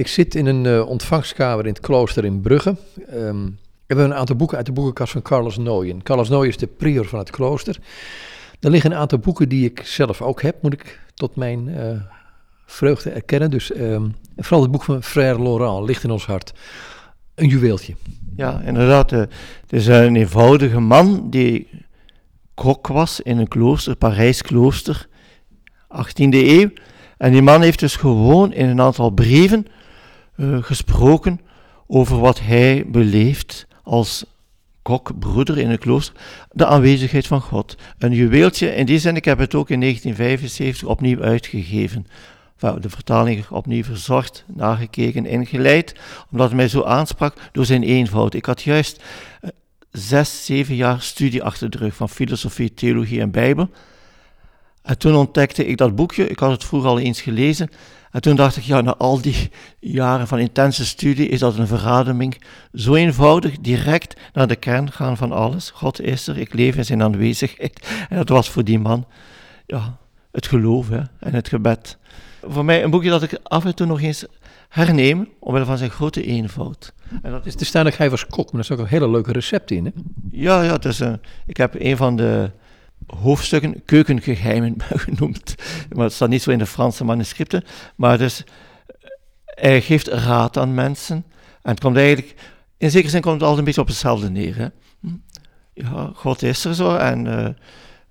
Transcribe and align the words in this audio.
Ik 0.00 0.08
zit 0.08 0.34
in 0.34 0.46
een 0.46 0.64
uh, 0.64 0.88
ontvangstkamer 0.88 1.66
in 1.66 1.72
het 1.72 1.80
klooster 1.80 2.24
in 2.24 2.40
Brugge. 2.40 2.76
Um, 3.14 3.44
we 3.46 3.86
hebben 3.86 4.04
een 4.04 4.14
aantal 4.14 4.36
boeken 4.36 4.56
uit 4.56 4.66
de 4.66 4.72
boekenkast 4.72 5.12
van 5.12 5.22
Carlos 5.22 5.56
Nooyen. 5.56 6.02
Carlos 6.02 6.28
Nooyen 6.28 6.48
is 6.48 6.56
de 6.56 6.66
prior 6.66 7.04
van 7.04 7.18
het 7.18 7.30
klooster. 7.30 7.78
Er 8.60 8.70
liggen 8.70 8.90
een 8.90 8.96
aantal 8.96 9.18
boeken 9.18 9.48
die 9.48 9.64
ik 9.64 9.82
zelf 9.84 10.22
ook 10.22 10.42
heb, 10.42 10.62
moet 10.62 10.72
ik 10.72 11.00
tot 11.14 11.36
mijn 11.36 11.68
uh, 11.68 11.76
vreugde 12.66 13.10
erkennen. 13.10 13.50
Dus 13.50 13.74
um, 13.76 14.14
vooral 14.36 14.62
het 14.62 14.70
boek 14.70 14.82
van 14.82 15.02
Frère 15.02 15.42
Laurent, 15.42 15.86
Ligt 15.86 16.04
in 16.04 16.10
ons 16.10 16.26
hart. 16.26 16.52
Een 17.34 17.48
juweeltje. 17.48 17.94
Ja, 18.36 18.60
inderdaad. 18.60 19.12
Uh, 19.12 19.18
het 19.18 19.72
is 19.72 19.86
een 19.86 20.16
eenvoudige 20.16 20.80
man 20.80 21.30
die 21.30 21.68
kok 22.54 22.86
was 22.86 23.20
in 23.20 23.38
een 23.38 23.48
klooster, 23.48 23.96
Parijs 23.96 24.42
klooster, 24.42 25.08
18e 25.82 26.30
eeuw. 26.30 26.70
En 27.16 27.32
die 27.32 27.42
man 27.42 27.62
heeft 27.62 27.78
dus 27.78 27.96
gewoon 27.96 28.52
in 28.52 28.68
een 28.68 28.80
aantal 28.80 29.10
brieven 29.10 29.66
uh, 30.40 30.62
gesproken 30.62 31.40
over 31.86 32.18
wat 32.18 32.40
hij 32.40 32.84
beleeft 32.86 33.66
als 33.82 34.24
kok, 34.82 35.18
broeder 35.18 35.58
in 35.58 35.70
een 35.70 35.78
klooster, 35.78 36.14
de 36.50 36.66
aanwezigheid 36.66 37.26
van 37.26 37.40
God. 37.40 37.76
Een 37.98 38.12
juweeltje, 38.12 38.74
in 38.74 38.86
die 38.86 38.98
zin, 38.98 39.16
ik 39.16 39.24
heb 39.24 39.38
het 39.38 39.54
ook 39.54 39.70
in 39.70 39.80
1975 39.80 40.88
opnieuw 40.88 41.22
uitgegeven. 41.22 42.06
de 42.80 42.90
vertaling 42.90 43.48
opnieuw 43.48 43.84
verzorgd, 43.84 44.44
nagekeken, 44.46 45.26
ingeleid, 45.26 45.94
omdat 46.30 46.46
het 46.46 46.56
mij 46.56 46.68
zo 46.68 46.82
aansprak 46.82 47.34
door 47.52 47.64
zijn 47.64 47.82
eenvoud. 47.82 48.34
Ik 48.34 48.44
had 48.44 48.62
juist 48.62 49.02
uh, 49.42 49.50
zes, 49.90 50.44
zeven 50.44 50.74
jaar 50.74 51.00
studie 51.00 51.42
achter 51.42 51.70
de 51.70 51.78
rug 51.78 51.94
van 51.94 52.08
filosofie, 52.08 52.74
theologie 52.74 53.20
en 53.20 53.30
Bijbel. 53.30 53.70
En 54.82 54.98
toen 54.98 55.14
ontdekte 55.14 55.66
ik 55.66 55.76
dat 55.76 55.94
boekje, 55.94 56.28
ik 56.28 56.38
had 56.38 56.50
het 56.50 56.64
vroeger 56.64 56.90
al 56.90 56.98
eens 56.98 57.20
gelezen, 57.20 57.70
en 58.10 58.20
toen 58.20 58.36
dacht 58.36 58.56
ik, 58.56 58.62
ja, 58.62 58.80
na 58.80 58.94
al 58.96 59.20
die 59.20 59.50
jaren 59.78 60.26
van 60.26 60.38
intense 60.38 60.86
studie 60.86 61.28
is 61.28 61.38
dat 61.38 61.56
een 61.56 61.66
verademing. 61.66 62.42
Zo 62.74 62.94
eenvoudig, 62.94 63.58
direct 63.58 64.20
naar 64.32 64.46
de 64.46 64.56
kern 64.56 64.92
gaan 64.92 65.16
van 65.16 65.32
alles. 65.32 65.70
God 65.70 66.00
is 66.00 66.26
er, 66.26 66.38
ik 66.38 66.54
leef 66.54 66.76
in 66.76 66.84
zijn 66.84 67.02
aanwezigheid. 67.02 67.88
En 68.08 68.16
dat 68.16 68.28
was 68.28 68.50
voor 68.50 68.64
die 68.64 68.78
man, 68.78 69.06
ja, 69.66 69.96
het 70.32 70.46
geloof 70.46 70.88
hè, 70.88 71.00
en 71.18 71.34
het 71.34 71.48
gebed. 71.48 71.98
Voor 72.42 72.64
mij 72.64 72.82
een 72.82 72.90
boekje 72.90 73.10
dat 73.10 73.22
ik 73.22 73.38
af 73.42 73.64
en 73.64 73.74
toe 73.74 73.86
nog 73.86 74.00
eens 74.00 74.24
herneem, 74.68 75.28
omwille 75.38 75.64
van 75.64 75.78
zijn 75.78 75.90
grote 75.90 76.24
eenvoud. 76.24 76.92
En 77.22 77.30
dat 77.30 77.46
is 77.46 77.56
de 77.56 78.08
was 78.10 78.26
kok, 78.26 78.52
maar 78.52 78.60
er 78.60 78.70
is 78.70 78.70
ook 78.70 78.78
een 78.78 78.86
hele 78.86 79.10
leuke 79.10 79.32
recept 79.32 79.70
in, 79.70 79.84
hè? 79.84 79.90
Ja, 80.30 80.62
ja, 80.62 80.78
dus, 80.78 81.00
uh, 81.00 81.12
ik 81.46 81.56
heb 81.56 81.74
een 81.78 81.96
van 81.96 82.16
de 82.16 82.50
hoofdstukken 83.16 83.84
keukengeheimen 83.84 84.76
genoemd. 85.06 85.54
Maar 85.92 86.04
het 86.04 86.12
staat 86.12 86.28
niet 86.28 86.42
zo 86.42 86.50
in 86.50 86.58
de 86.58 86.66
Franse 86.66 87.04
manuscripten. 87.04 87.64
Maar 87.96 88.18
dus, 88.18 88.44
hij 89.44 89.82
geeft 89.82 90.06
raad 90.06 90.56
aan 90.56 90.74
mensen. 90.74 91.24
En 91.62 91.70
het 91.70 91.80
komt 91.80 91.96
eigenlijk, 91.96 92.34
in 92.76 92.90
zekere 92.90 93.10
zin 93.10 93.20
komt 93.20 93.34
het 93.34 93.42
altijd 93.42 93.58
een 93.58 93.64
beetje 93.64 93.80
op 93.80 93.86
hetzelfde 93.86 94.30
neer. 94.30 94.56
Hè? 94.56 94.66
Hm? 95.00 95.16
Ja, 95.72 96.10
God 96.14 96.42
is 96.42 96.64
er 96.64 96.74
zo 96.74 96.96
en 96.96 97.26
uh, 97.26 97.48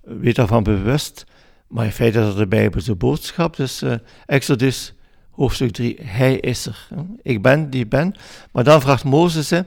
weet 0.01 0.35
daarvan 0.35 0.63
bewust. 0.63 1.25
Maar 1.67 1.85
in 1.85 1.91
feite 1.91 2.19
is 2.19 2.25
dat 2.25 2.37
de 2.37 2.47
Bijbelse 2.47 2.95
boodschap. 2.95 3.55
Dus 3.55 3.83
uh, 3.83 3.93
Exodus 4.25 4.93
hoofdstuk 5.39 5.71
3, 5.71 5.97
hij 6.01 6.35
is 6.35 6.65
er. 6.65 6.87
Ik 7.21 7.41
ben 7.41 7.69
die 7.69 7.87
ben. 7.87 8.15
Maar 8.51 8.63
dan 8.63 8.81
vraagt 8.81 9.03
Mozes, 9.03 9.49
hè, 9.49 9.61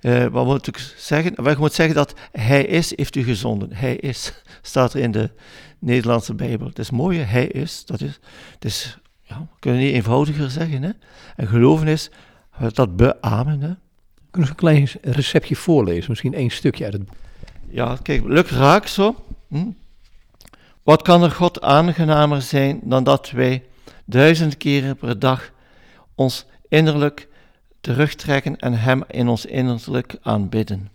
uh, 0.00 0.26
wat 0.26 0.44
moet 0.44 0.66
ik 0.66 0.94
zeggen? 0.96 1.32
Wat 1.36 1.52
ik 1.52 1.58
moet 1.58 1.72
zeggen 1.72 1.94
dat 1.94 2.14
hij 2.32 2.64
is, 2.64 2.96
heeft 2.96 3.16
u 3.16 3.22
gezonden. 3.22 3.72
Hij 3.72 3.96
is, 3.96 4.32
staat 4.62 4.94
er 4.94 5.00
in 5.00 5.10
de 5.10 5.30
Nederlandse 5.78 6.34
Bijbel. 6.34 6.66
Het 6.66 6.78
is 6.78 6.90
mooi, 6.90 7.18
hij 7.18 7.46
is. 7.46 7.84
Dat 7.86 8.00
is, 8.00 8.20
het 8.54 8.64
is 8.64 8.98
ja, 9.22 9.38
we 9.38 9.58
kunnen 9.58 9.80
niet 9.80 9.94
eenvoudiger 9.94 10.50
zeggen. 10.50 10.82
Hè? 10.82 10.90
En 11.36 11.46
geloven 11.46 11.86
is 11.86 12.10
dat 12.72 12.96
beamen. 12.96 13.60
Hè? 13.60 13.72
Kunnen 14.30 14.50
we 14.50 14.54
een 14.54 14.54
klein 14.54 14.88
receptje 15.02 15.56
voorlezen? 15.56 16.10
Misschien 16.10 16.34
één 16.34 16.50
stukje 16.50 16.84
uit 16.84 16.92
het 16.92 17.04
boek. 17.04 17.16
Ja, 17.70 17.98
kijk, 18.02 18.24
luk 18.24 18.48
raak 18.48 18.86
zo. 18.86 19.14
Hm? 19.48 19.70
Wat 20.82 21.02
kan 21.02 21.22
er 21.22 21.30
God 21.30 21.60
aangenamer 21.60 22.42
zijn 22.42 22.80
dan 22.82 23.04
dat 23.04 23.30
wij 23.30 23.62
duizend 24.10 24.56
keren 24.56 24.96
per 24.96 25.18
dag 25.18 25.52
ons 26.14 26.46
innerlijk 26.68 27.28
terugtrekken 27.80 28.56
en 28.56 28.72
Hem 28.72 29.04
in 29.08 29.28
ons 29.28 29.46
innerlijk 29.46 30.16
aanbidden. 30.22 30.88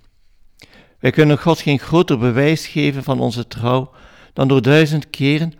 Wij 1.00 1.12
kunnen 1.12 1.40
God 1.40 1.60
geen 1.60 1.80
groter 1.80 2.18
bewijs 2.18 2.68
geven 2.68 3.04
van 3.04 3.20
onze 3.20 3.48
trouw 3.48 3.92
dan 4.34 4.48
door 4.48 4.62
duizend 4.62 5.10
keren 5.10 5.54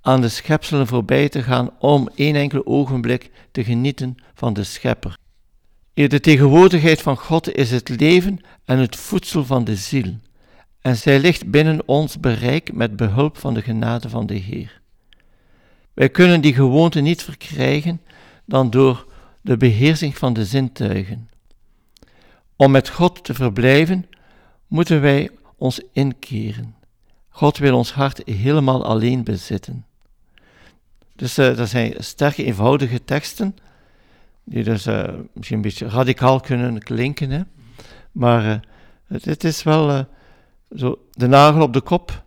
aan 0.00 0.20
de 0.20 0.28
schepselen 0.28 0.86
voorbij 0.86 1.28
te 1.28 1.42
gaan 1.42 1.70
om 1.78 2.08
één 2.14 2.34
enkel 2.34 2.66
ogenblik 2.66 3.30
te 3.52 3.64
genieten 3.64 4.16
van 4.34 4.52
de 4.52 4.64
Schepper. 4.64 5.16
De 5.94 6.20
tegenwoordigheid 6.20 7.02
van 7.02 7.16
God 7.16 7.54
is 7.54 7.70
het 7.70 7.88
leven 7.88 8.40
en 8.64 8.78
het 8.78 8.96
voedsel 8.96 9.44
van 9.44 9.64
de 9.64 9.76
ziel, 9.76 10.16
en 10.80 10.96
zij 10.96 11.18
ligt 11.18 11.50
binnen 11.50 11.88
ons 11.88 12.20
bereik 12.20 12.72
met 12.72 12.96
behulp 12.96 13.38
van 13.38 13.54
de 13.54 13.62
genade 13.62 14.08
van 14.08 14.26
de 14.26 14.34
Heer. 14.34 14.77
Wij 15.98 16.08
kunnen 16.08 16.40
die 16.40 16.54
gewoonte 16.54 17.00
niet 17.00 17.22
verkrijgen 17.22 18.00
dan 18.44 18.70
door 18.70 19.06
de 19.40 19.56
beheersing 19.56 20.18
van 20.18 20.32
de 20.32 20.44
zintuigen. 20.44 21.30
Om 22.56 22.70
met 22.70 22.88
God 22.88 23.24
te 23.24 23.34
verblijven, 23.34 24.06
moeten 24.66 25.00
wij 25.00 25.30
ons 25.56 25.80
inkeren. 25.92 26.74
God 27.28 27.58
wil 27.58 27.76
ons 27.76 27.92
hart 27.92 28.22
helemaal 28.24 28.84
alleen 28.84 29.24
bezitten. 29.24 29.86
Dus 31.16 31.38
uh, 31.38 31.56
dat 31.56 31.68
zijn 31.68 31.94
sterke, 31.98 32.44
eenvoudige 32.44 33.04
teksten, 33.04 33.56
die 34.44 34.64
dus 34.64 34.86
uh, 34.86 35.08
misschien 35.32 35.56
een 35.56 35.62
beetje 35.62 35.88
radicaal 35.88 36.40
kunnen 36.40 36.82
klinken, 36.82 37.30
hè? 37.30 37.40
maar 38.12 38.44
uh, 38.44 38.56
het, 39.06 39.24
het, 39.24 39.44
is 39.44 39.62
wel 39.62 40.06
zo 40.76 40.98
de 41.12 41.26
nagel 41.26 41.62
op 41.62 41.72
de 41.72 41.80
kop. 41.80 42.26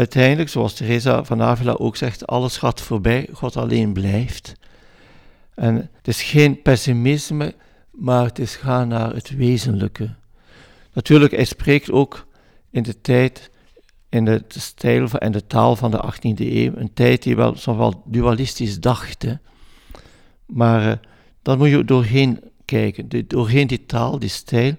Uiteindelijk, 0.00 0.48
zoals 0.48 0.74
Teresa 0.74 1.24
van 1.24 1.42
Avila 1.42 1.72
ook 1.72 1.96
zegt, 1.96 2.26
alles 2.26 2.56
gaat 2.56 2.80
voorbij, 2.80 3.28
God 3.32 3.56
alleen 3.56 3.92
blijft. 3.92 4.54
En 5.54 5.74
het 5.74 6.08
is 6.08 6.22
geen 6.22 6.62
pessimisme, 6.62 7.54
maar 7.90 8.24
het 8.24 8.38
is 8.38 8.56
gaan 8.56 8.88
naar 8.88 9.14
het 9.14 9.30
wezenlijke. 9.36 10.14
Natuurlijk, 10.92 11.32
hij 11.32 11.44
spreekt 11.44 11.90
ook 11.90 12.26
in 12.70 12.82
de 12.82 13.00
tijd, 13.00 13.50
in 14.08 14.24
de, 14.24 14.44
stijl 14.48 15.08
en 15.10 15.32
de 15.32 15.46
taal 15.46 15.76
van 15.76 15.90
de 15.90 16.04
18e 16.04 16.38
eeuw, 16.38 16.72
een 16.76 16.94
tijd 16.94 17.22
die 17.22 17.36
wel 17.36 17.56
soms 17.56 17.78
wel 17.78 18.02
dualistisch 18.06 18.80
dacht. 18.80 19.26
Maar 20.46 20.86
uh, 20.86 20.92
dan 21.42 21.58
moet 21.58 21.68
je 21.68 21.84
doorheen 21.84 22.40
kijken, 22.64 23.26
doorheen 23.26 23.66
die 23.66 23.86
taal, 23.86 24.18
die 24.18 24.28
stijl. 24.28 24.74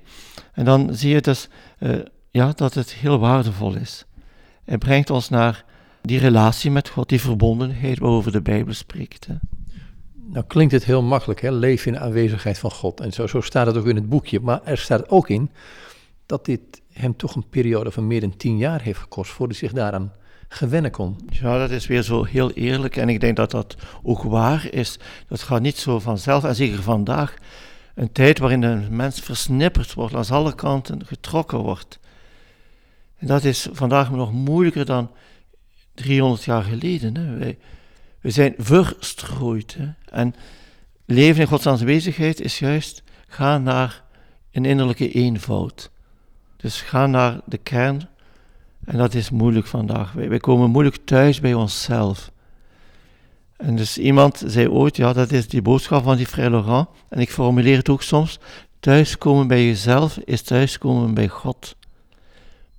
En 0.54 0.66
dan 0.66 0.96
zie 0.96 1.14
je 1.14 1.22
dus 1.22 1.48
uh, 1.80 2.00
ja, 2.32 2.52
dat 2.56 2.74
het 2.74 2.94
heel 2.94 3.20
waardevol 3.20 3.76
is. 3.76 4.06
Hij 4.72 4.80
brengt 4.80 5.10
ons 5.10 5.30
naar 5.30 5.66
die 6.02 6.20
relatie 6.20 6.72
met 6.72 6.90
God, 6.90 7.10
die 7.10 7.22
verbondenheid 7.22 8.00
waarover 8.00 8.32
de 8.32 8.42
Bijbel 8.42 8.74
spreekt. 8.74 9.26
Hè. 9.26 9.34
Nou 10.14 10.46
klinkt 10.48 10.74
het 10.74 10.86
heel 10.86 11.02
makkelijk, 11.02 11.42
hè? 11.42 11.52
leven 11.52 11.88
in 11.88 11.94
de 11.94 12.00
aanwezigheid 12.06 12.58
van 12.58 12.72
God. 12.72 13.00
En 13.00 13.12
zo, 13.12 13.28
zo 13.28 13.42
staat 13.42 13.68
het 13.68 13.78
ook 13.78 13.88
in 13.88 13.96
het 13.96 14.10
boekje. 14.10 14.40
Maar 14.40 14.62
er 14.64 14.78
staat 14.78 15.10
ook 15.10 15.30
in 15.30 15.50
dat 16.26 16.46
dit 16.46 16.82
hem 16.94 17.16
toch 17.16 17.36
een 17.36 17.50
periode 17.50 17.92
van 17.92 18.08
meer 18.08 18.22
dan 18.22 18.38
tien 18.38 18.58
jaar 18.58 18.82
heeft 18.82 19.00
gekost 19.00 19.32
voordat 19.32 19.58
hij 19.58 19.68
zich 19.68 19.78
daaraan 19.78 20.14
gewennen 20.48 20.92
kon. 20.92 21.16
Ja, 21.30 21.58
dat 21.58 21.70
is 21.70 21.88
weer 21.88 22.02
zo 22.02 22.24
heel 22.24 22.52
eerlijk. 22.52 22.96
En 22.96 23.10
ik 23.10 23.20
denk 23.20 23.36
dat 23.36 23.52
dat 23.52 23.76
ook 24.04 24.24
waar 24.24 24.68
is. 24.70 25.00
Dat 25.28 25.42
gaat 25.42 25.62
niet 25.62 25.78
zo 25.78 26.00
vanzelf. 26.00 26.44
En 26.44 26.56
zeker 26.56 26.82
vandaag, 26.82 27.34
een 27.96 28.12
tijd 28.12 28.40
waarin 28.40 28.64
een 28.64 28.96
mens 28.96 29.20
versnipperd 29.20 29.94
wordt, 29.94 30.14
langs 30.14 30.32
alle 30.32 30.56
kanten 30.56 31.06
getrokken 31.06 31.60
wordt. 31.60 32.00
En 33.22 33.28
dat 33.28 33.44
is 33.44 33.68
vandaag 33.72 34.12
nog 34.12 34.32
moeilijker 34.34 34.86
dan 34.86 35.12
300 35.94 36.44
jaar 36.44 36.64
geleden. 36.64 37.18
Hè. 37.18 37.38
Wij, 37.38 37.58
we 38.22 38.30
zijn 38.30 38.54
verstrooid. 38.58 39.76
Hè? 39.80 39.90
En 40.06 40.36
leven 41.06 41.42
in 41.42 41.48
Gods 41.48 41.68
aanwezigheid 41.68 42.42
is 42.42 42.60
juist 42.60 43.04
gaan 43.28 43.64
naar 43.64 44.04
een 44.52 44.66
innerlijke 44.66 45.12
eenvoud. 45.12 45.92
Dus 46.58 46.82
ga 46.82 47.08
naar 47.08 47.40
de 47.46 47.58
kern. 47.58 48.10
En 48.86 48.98
dat 48.98 49.14
is 49.14 49.30
moeilijk 49.30 49.68
vandaag. 49.68 50.12
Wij, 50.12 50.30
wij 50.30 50.40
komen 50.40 50.70
moeilijk 50.70 50.98
thuis 51.06 51.40
bij 51.40 51.54
onszelf. 51.54 52.32
En 53.58 53.76
dus 53.76 53.98
iemand 53.98 54.44
zei 54.46 54.70
ooit, 54.70 54.98
ja, 54.98 55.14
dat 55.14 55.32
is 55.32 55.48
die 55.48 55.62
boodschap 55.62 56.04
van 56.04 56.18
die 56.18 56.28
Frère 56.28 56.50
Laurent. 56.50 56.88
En 57.10 57.20
ik 57.20 57.32
formuleer 57.32 57.78
het 57.78 57.90
ook 57.90 58.02
soms. 58.02 58.40
Thuiskomen 58.80 59.48
bij 59.48 59.66
jezelf 59.66 60.18
is 60.18 60.42
thuiskomen 60.42 61.14
bij 61.14 61.28
God. 61.28 61.76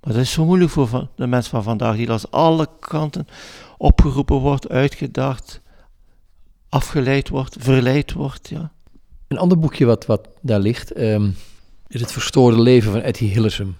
Maar 0.03 0.13
dat 0.13 0.21
is 0.21 0.31
zo 0.31 0.45
moeilijk 0.45 0.71
voor 0.71 1.07
de 1.15 1.27
mensen 1.27 1.51
van 1.51 1.63
vandaag, 1.63 1.95
die 1.95 2.07
langs 2.07 2.31
alle 2.31 2.67
kanten 2.79 3.27
opgeroepen 3.77 4.35
wordt, 4.35 4.69
uitgedacht, 4.69 5.61
afgeleid 6.69 7.29
wordt, 7.29 7.55
verleid 7.59 8.13
wordt. 8.13 8.49
Ja. 8.49 8.71
Een 9.27 9.37
ander 9.37 9.59
boekje 9.59 9.85
wat, 9.85 10.05
wat 10.05 10.27
daar 10.41 10.59
ligt, 10.59 10.91
ehm, 10.91 11.29
is 11.87 12.01
Het 12.01 12.11
Verstoorde 12.11 12.61
Leven 12.61 12.91
van 12.91 13.01
Etty 13.01 13.25
Hillesum. 13.25 13.75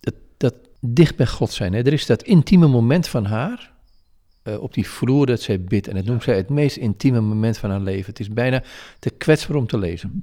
Dat, 0.00 0.14
dat 0.36 0.54
dicht 0.80 1.16
bij 1.16 1.26
God 1.26 1.50
zijn. 1.50 1.72
Hè? 1.72 1.78
Er 1.78 1.92
is 1.92 2.06
dat 2.06 2.22
intieme 2.22 2.66
moment 2.66 3.08
van 3.08 3.24
haar, 3.24 3.72
eh, 4.42 4.62
op 4.62 4.74
die 4.74 4.88
vloer 4.88 5.26
dat 5.26 5.40
zij 5.40 5.60
bidt. 5.60 5.88
En 5.88 5.94
dat 5.94 6.04
noemt 6.04 6.22
zij 6.22 6.36
het 6.36 6.48
meest 6.48 6.76
intieme 6.76 7.20
moment 7.20 7.58
van 7.58 7.70
haar 7.70 7.80
leven. 7.80 8.06
Het 8.06 8.20
is 8.20 8.28
bijna 8.28 8.62
te 8.98 9.10
kwetsbaar 9.10 9.56
om 9.56 9.66
te 9.66 9.78
lezen. 9.78 10.22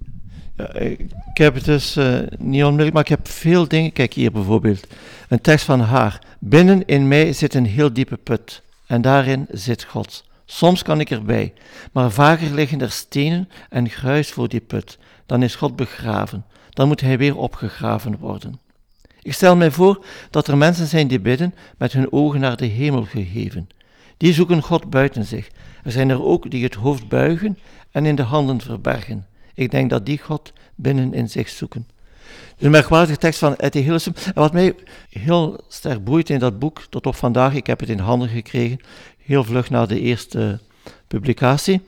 Ja, 0.55 0.73
ik 0.73 1.11
heb 1.33 1.53
het 1.53 1.65
dus 1.65 1.97
uh, 1.97 2.19
niet 2.37 2.63
onmiddellijk, 2.63 2.93
maar 2.93 3.01
ik 3.01 3.07
heb 3.07 3.27
veel 3.27 3.67
dingen. 3.67 3.91
Kijk 3.91 4.13
hier 4.13 4.31
bijvoorbeeld, 4.31 4.87
een 5.29 5.41
tekst 5.41 5.65
van 5.65 5.79
haar. 5.79 6.21
Binnen 6.39 6.85
in 6.85 7.07
mij 7.07 7.33
zit 7.33 7.53
een 7.53 7.65
heel 7.65 7.93
diepe 7.93 8.17
put 8.17 8.61
en 8.87 9.01
daarin 9.01 9.45
zit 9.51 9.83
God. 9.83 10.23
Soms 10.45 10.83
kan 10.83 10.99
ik 10.99 11.09
erbij, 11.09 11.53
maar 11.91 12.11
vaker 12.11 12.53
liggen 12.53 12.81
er 12.81 12.91
stenen 12.91 13.49
en 13.69 13.89
gruis 13.89 14.31
voor 14.31 14.49
die 14.49 14.61
put. 14.61 14.97
Dan 15.25 15.43
is 15.43 15.55
God 15.55 15.75
begraven. 15.75 16.45
Dan 16.69 16.87
moet 16.87 17.01
hij 17.01 17.17
weer 17.17 17.37
opgegraven 17.37 18.17
worden. 18.17 18.59
Ik 19.21 19.33
stel 19.33 19.55
mij 19.55 19.71
voor 19.71 20.05
dat 20.29 20.47
er 20.47 20.57
mensen 20.57 20.87
zijn 20.87 21.07
die 21.07 21.19
bidden 21.19 21.53
met 21.77 21.93
hun 21.93 22.11
ogen 22.11 22.39
naar 22.39 22.57
de 22.57 22.65
hemel 22.65 23.03
gegeven. 23.03 23.67
Die 24.17 24.33
zoeken 24.33 24.61
God 24.61 24.89
buiten 24.89 25.25
zich. 25.25 25.49
Er 25.83 25.91
zijn 25.91 26.09
er 26.09 26.23
ook 26.23 26.51
die 26.51 26.63
het 26.63 26.73
hoofd 26.73 27.07
buigen 27.07 27.57
en 27.91 28.05
in 28.05 28.15
de 28.15 28.21
handen 28.21 28.61
verbergen. 28.61 29.25
Ik 29.53 29.71
denk 29.71 29.89
dat 29.89 30.05
die 30.05 30.17
God 30.17 30.53
binnen 30.75 31.13
in 31.13 31.29
zich 31.29 31.49
zoeken. 31.49 31.87
Een 32.57 32.71
merkwaardige 32.71 33.17
tekst 33.17 33.39
van 33.39 33.55
Etty 33.55 33.81
Hillesum. 33.81 34.13
En 34.25 34.33
wat 34.41 34.53
mij 34.53 34.75
heel 35.09 35.59
sterk 35.67 36.03
boeit 36.03 36.29
in 36.29 36.39
dat 36.39 36.59
boek, 36.59 36.81
tot 36.89 37.05
op 37.05 37.15
vandaag, 37.15 37.53
ik 37.53 37.67
heb 37.67 37.79
het 37.79 37.89
in 37.89 37.99
handen 37.99 38.29
gekregen, 38.29 38.79
heel 39.17 39.43
vlug 39.43 39.69
na 39.69 39.85
de 39.85 39.99
eerste 39.99 40.59
publicatie, 41.07 41.81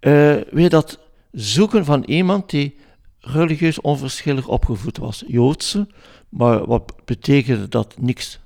uh, 0.00 0.36
weer 0.50 0.70
dat 0.70 0.98
zoeken 1.32 1.84
van 1.84 2.04
iemand 2.04 2.50
die 2.50 2.76
religieus 3.20 3.80
onverschillig 3.80 4.48
opgevoed 4.48 4.98
was. 4.98 5.24
Joodse, 5.26 5.88
maar 6.28 6.66
wat 6.66 6.92
betekende 7.04 7.68
dat 7.68 7.94
niks? 8.00 8.40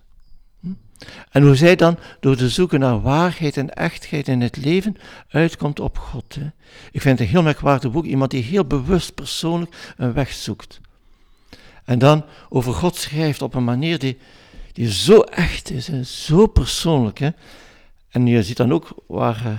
En 1.31 1.43
hoe 1.43 1.55
zij 1.55 1.77
dan 1.77 1.99
door 2.21 2.37
te 2.37 2.49
zoeken 2.49 2.81
naar 2.81 3.01
waarheid 3.01 3.57
en 3.57 3.75
echtheid 3.75 4.29
in 4.29 4.41
het 4.41 4.57
leven 4.57 4.97
uitkomt 5.29 5.81
op 5.81 5.99
God. 5.99 6.35
Hè? 6.35 6.47
Ik 6.93 7.01
vind 7.01 7.19
het 7.19 7.29
een 7.29 7.35
heel 7.35 7.43
merkwaardig 7.43 7.91
boek, 7.91 8.05
iemand 8.05 8.31
die 8.31 8.43
heel 8.43 8.65
bewust 8.65 9.15
persoonlijk 9.15 9.95
een 9.97 10.13
weg 10.13 10.33
zoekt. 10.33 10.81
En 11.85 11.99
dan 11.99 12.25
over 12.49 12.73
God 12.73 12.97
schrijft 12.97 13.43
op 13.43 13.55
een 13.55 13.65
manier 13.65 13.99
die, 13.99 14.19
die 14.73 14.93
zo 14.93 15.21
echt 15.21 15.71
is, 15.71 15.89
en 15.89 16.07
zo 16.07 16.47
persoonlijk. 16.47 17.19
Hè? 17.19 17.29
En 18.09 18.27
je 18.27 18.43
ziet 18.43 18.57
dan 18.57 18.73
ook 18.73 18.89
waar, 19.07 19.43
eh, 19.45 19.53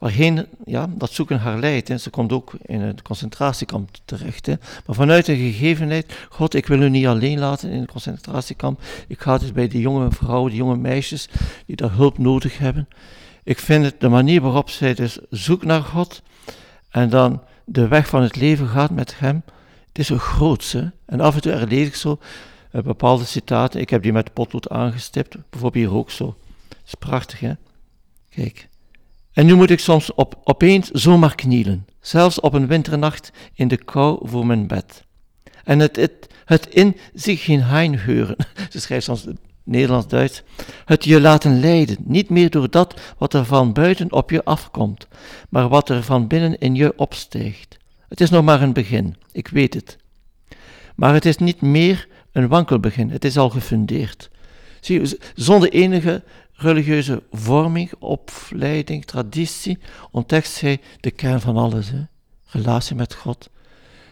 waarheen 0.00 0.46
ja, 0.64 0.90
dat 0.94 1.12
zoeken 1.12 1.38
haar 1.38 1.58
leidt. 1.58 1.90
En 1.90 2.00
ze 2.00 2.10
komt 2.10 2.32
ook 2.32 2.52
in 2.62 2.80
het 2.80 3.02
concentratiekamp 3.02 3.90
terecht. 4.04 4.46
Hè. 4.46 4.54
Maar 4.86 4.96
vanuit 4.96 5.26
de 5.26 5.36
gegevenheid, 5.36 6.12
God, 6.28 6.54
ik 6.54 6.66
wil 6.66 6.82
u 6.82 6.88
niet 6.88 7.06
alleen 7.06 7.38
laten 7.38 7.70
in 7.70 7.80
het 7.80 7.90
concentratiekamp. 7.90 8.82
Ik 9.08 9.20
ga 9.20 9.38
dus 9.38 9.52
bij 9.52 9.68
die 9.68 9.80
jonge 9.80 10.10
vrouwen, 10.10 10.50
die 10.50 10.60
jonge 10.60 10.76
meisjes, 10.76 11.28
die 11.66 11.76
daar 11.76 11.92
hulp 11.92 12.18
nodig 12.18 12.58
hebben. 12.58 12.88
Ik 13.42 13.58
vind 13.58 13.84
het 13.84 14.00
de 14.00 14.08
manier 14.08 14.40
waarop 14.40 14.70
zij 14.70 14.94
dus 14.94 15.18
zoekt 15.30 15.64
naar 15.64 15.82
God 15.82 16.22
en 16.90 17.10
dan 17.10 17.42
de 17.64 17.88
weg 17.88 18.08
van 18.08 18.22
het 18.22 18.36
leven 18.36 18.68
gaat 18.68 18.90
met 18.90 19.18
hem. 19.18 19.42
Het 19.88 19.98
is 19.98 20.08
een 20.08 20.18
grootse. 20.18 20.92
En 21.06 21.20
af 21.20 21.34
en 21.34 21.40
toe 21.40 21.66
lees 21.66 21.86
ik 21.86 21.94
zo 21.94 22.18
uh, 22.72 22.82
bepaalde 22.82 23.24
citaten. 23.24 23.80
Ik 23.80 23.90
heb 23.90 24.02
die 24.02 24.12
met 24.12 24.32
potlood 24.32 24.68
aangestipt. 24.68 25.36
Bijvoorbeeld 25.50 25.84
hier 25.84 25.94
ook 25.94 26.10
zo. 26.10 26.36
Is 26.86 26.94
prachtig, 26.94 27.40
hè? 27.40 27.52
Kijk. 28.28 28.69
En 29.32 29.46
nu 29.46 29.54
moet 29.54 29.70
ik 29.70 29.80
soms 29.80 30.14
op, 30.14 30.40
opeens 30.44 30.90
zomaar 30.90 31.34
knielen, 31.34 31.86
zelfs 32.00 32.40
op 32.40 32.52
een 32.52 32.66
winternacht 32.66 33.32
in 33.54 33.68
de 33.68 33.76
kou 33.76 34.28
voor 34.28 34.46
mijn 34.46 34.66
bed. 34.66 35.04
En 35.64 35.78
het, 35.78 35.96
het, 35.96 36.26
het 36.44 36.66
in 36.66 36.96
zich 37.14 37.46
heen 37.46 37.98
heuren, 37.98 38.36
ze 38.70 38.80
schrijft 38.80 39.04
soms 39.04 39.26
Nederlands-Duits, 39.64 40.42
het 40.84 41.04
je 41.04 41.20
laten 41.20 41.60
leiden, 41.60 41.96
niet 42.04 42.28
meer 42.28 42.50
door 42.50 42.70
dat 42.70 43.00
wat 43.18 43.34
er 43.34 43.44
van 43.44 43.72
buiten 43.72 44.12
op 44.12 44.30
je 44.30 44.44
afkomt, 44.44 45.06
maar 45.48 45.68
wat 45.68 45.88
er 45.88 46.02
van 46.02 46.26
binnen 46.26 46.58
in 46.58 46.74
je 46.74 46.92
opstijgt. 46.96 47.76
Het 48.08 48.20
is 48.20 48.30
nog 48.30 48.44
maar 48.44 48.62
een 48.62 48.72
begin, 48.72 49.16
ik 49.32 49.48
weet 49.48 49.74
het. 49.74 49.98
Maar 50.96 51.14
het 51.14 51.24
is 51.24 51.36
niet 51.36 51.60
meer 51.60 52.08
een 52.32 52.48
wankel 52.48 52.80
begin, 52.80 53.10
het 53.10 53.24
is 53.24 53.38
al 53.38 53.50
gefundeerd. 53.50 54.30
Zie 54.80 55.18
zonder 55.34 55.72
enige 55.72 56.22
religieuze 56.60 57.22
vorming, 57.32 57.92
opleiding, 57.98 59.04
traditie, 59.04 59.78
ontdekt 60.10 60.48
zij 60.48 60.80
de 61.00 61.10
kern 61.10 61.40
van 61.40 61.56
alles. 61.56 61.90
Hè? 61.90 62.02
Relatie 62.46 62.96
met 62.96 63.14
God. 63.14 63.50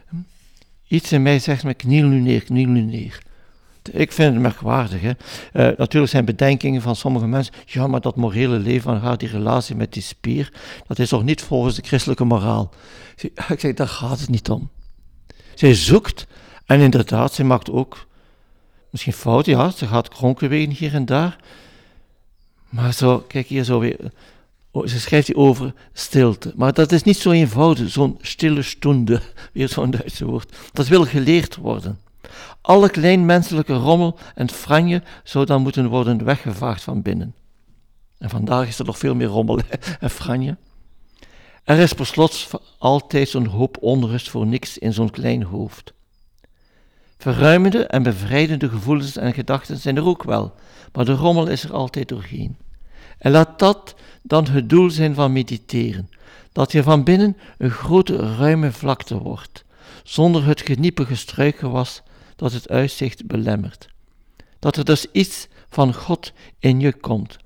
Hm? 0.08 0.16
Iets 0.86 1.12
in 1.12 1.22
mij 1.22 1.38
zegt 1.38 1.64
me, 1.64 1.74
kniel 1.74 2.06
nu 2.06 2.20
neer, 2.20 2.44
kniel 2.44 2.68
nu 2.68 2.80
neer. 2.80 3.22
Ik 3.92 4.12
vind 4.12 4.32
het 4.32 4.42
merkwaardig. 4.42 5.00
Hè? 5.00 5.08
Uh, 5.08 5.78
natuurlijk 5.78 6.12
zijn 6.12 6.24
bedenkingen 6.24 6.82
van 6.82 6.96
sommige 6.96 7.26
mensen, 7.26 7.54
ja, 7.66 7.86
maar 7.86 8.00
dat 8.00 8.16
morele 8.16 8.58
leven 8.58 8.82
van 8.82 8.98
haar, 8.98 9.18
die 9.18 9.28
relatie 9.28 9.76
met 9.76 9.92
die 9.92 10.02
spier, 10.02 10.52
dat 10.86 10.98
is 10.98 11.08
toch 11.08 11.24
niet 11.24 11.42
volgens 11.42 11.74
de 11.74 11.82
christelijke 11.82 12.24
moraal. 12.24 12.72
Ik 13.48 13.60
zeg, 13.60 13.74
daar 13.74 13.88
gaat 13.88 14.20
het 14.20 14.28
niet 14.28 14.50
om. 14.50 14.70
Zij 15.54 15.74
zoekt, 15.74 16.26
en 16.66 16.80
inderdaad, 16.80 17.32
zij 17.32 17.44
maakt 17.44 17.70
ook 17.70 18.06
misschien 18.90 19.12
fouten, 19.12 19.52
ja, 19.52 19.70
ze 19.70 19.86
gaat 19.86 20.08
kronkelwegen 20.08 20.70
hier 20.70 20.94
en 20.94 21.04
daar, 21.04 21.38
maar 22.68 22.92
zo, 22.92 23.18
kijk 23.18 23.46
hier 23.46 23.64
zo 23.64 23.78
weer. 23.78 24.12
Oh, 24.70 24.86
ze 24.86 25.00
schrijft 25.00 25.26
hier 25.26 25.36
over 25.36 25.74
stilte. 25.92 26.52
Maar 26.56 26.72
dat 26.72 26.92
is 26.92 27.02
niet 27.02 27.16
zo 27.16 27.30
eenvoudig, 27.30 27.90
zo'n 27.90 28.18
stille 28.20 28.62
stunde, 28.62 29.20
weer 29.52 29.68
zo'n 29.68 29.90
Duitse 29.90 30.24
woord. 30.26 30.56
Dat 30.72 30.88
wil 30.88 31.04
geleerd 31.04 31.56
worden. 31.56 32.00
Alle 32.60 32.90
klein 32.90 33.26
menselijke 33.26 33.74
rommel 33.74 34.18
en 34.34 34.50
franje 34.50 35.02
zou 35.24 35.44
dan 35.44 35.62
moeten 35.62 35.86
worden 35.86 36.24
weggevaagd 36.24 36.82
van 36.82 37.02
binnen. 37.02 37.34
En 38.18 38.30
vandaag 38.30 38.68
is 38.68 38.78
er 38.78 38.84
nog 38.84 38.98
veel 38.98 39.14
meer 39.14 39.26
rommel 39.26 39.60
en 40.00 40.10
franje. 40.10 40.56
Er 41.64 41.78
is 41.78 41.92
per 41.92 42.06
slot 42.06 42.50
altijd 42.78 43.28
zo'n 43.28 43.46
hoop 43.46 43.76
onrust 43.80 44.30
voor 44.30 44.46
niks 44.46 44.78
in 44.78 44.92
zo'n 44.92 45.10
klein 45.10 45.42
hoofd. 45.42 45.92
Verruimende 47.18 47.86
en 47.86 48.02
bevrijdende 48.02 48.68
gevoelens 48.68 49.16
en 49.16 49.34
gedachten 49.34 49.78
zijn 49.78 49.96
er 49.96 50.04
ook 50.04 50.22
wel, 50.22 50.54
maar 50.92 51.04
de 51.04 51.12
rommel 51.12 51.46
is 51.46 51.64
er 51.64 51.72
altijd 51.72 52.08
doorheen. 52.08 52.56
En 53.18 53.30
laat 53.30 53.58
dat 53.58 53.94
dan 54.22 54.46
het 54.46 54.68
doel 54.68 54.90
zijn 54.90 55.14
van 55.14 55.32
mediteren, 55.32 56.10
dat 56.52 56.72
je 56.72 56.82
van 56.82 57.04
binnen 57.04 57.36
een 57.58 57.70
grote 57.70 58.36
ruime 58.36 58.72
vlakte 58.72 59.18
wordt, 59.18 59.64
zonder 60.02 60.46
het 60.46 60.60
geniepige 60.60 61.14
struikgewas 61.16 62.02
dat 62.36 62.52
het 62.52 62.68
uitzicht 62.68 63.26
belemmert. 63.26 63.88
Dat 64.58 64.76
er 64.76 64.84
dus 64.84 65.06
iets 65.12 65.48
van 65.68 65.94
God 65.94 66.32
in 66.58 66.80
je 66.80 66.92
komt, 66.92 67.36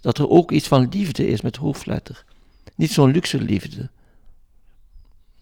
dat 0.00 0.18
er 0.18 0.28
ook 0.28 0.50
iets 0.50 0.68
van 0.68 0.88
liefde 0.88 1.26
is 1.26 1.40
met 1.40 1.56
hoofdletter. 1.56 2.24
Niet 2.74 2.92
zo'n 2.92 3.10
luxe 3.10 3.40
liefde. 3.40 3.90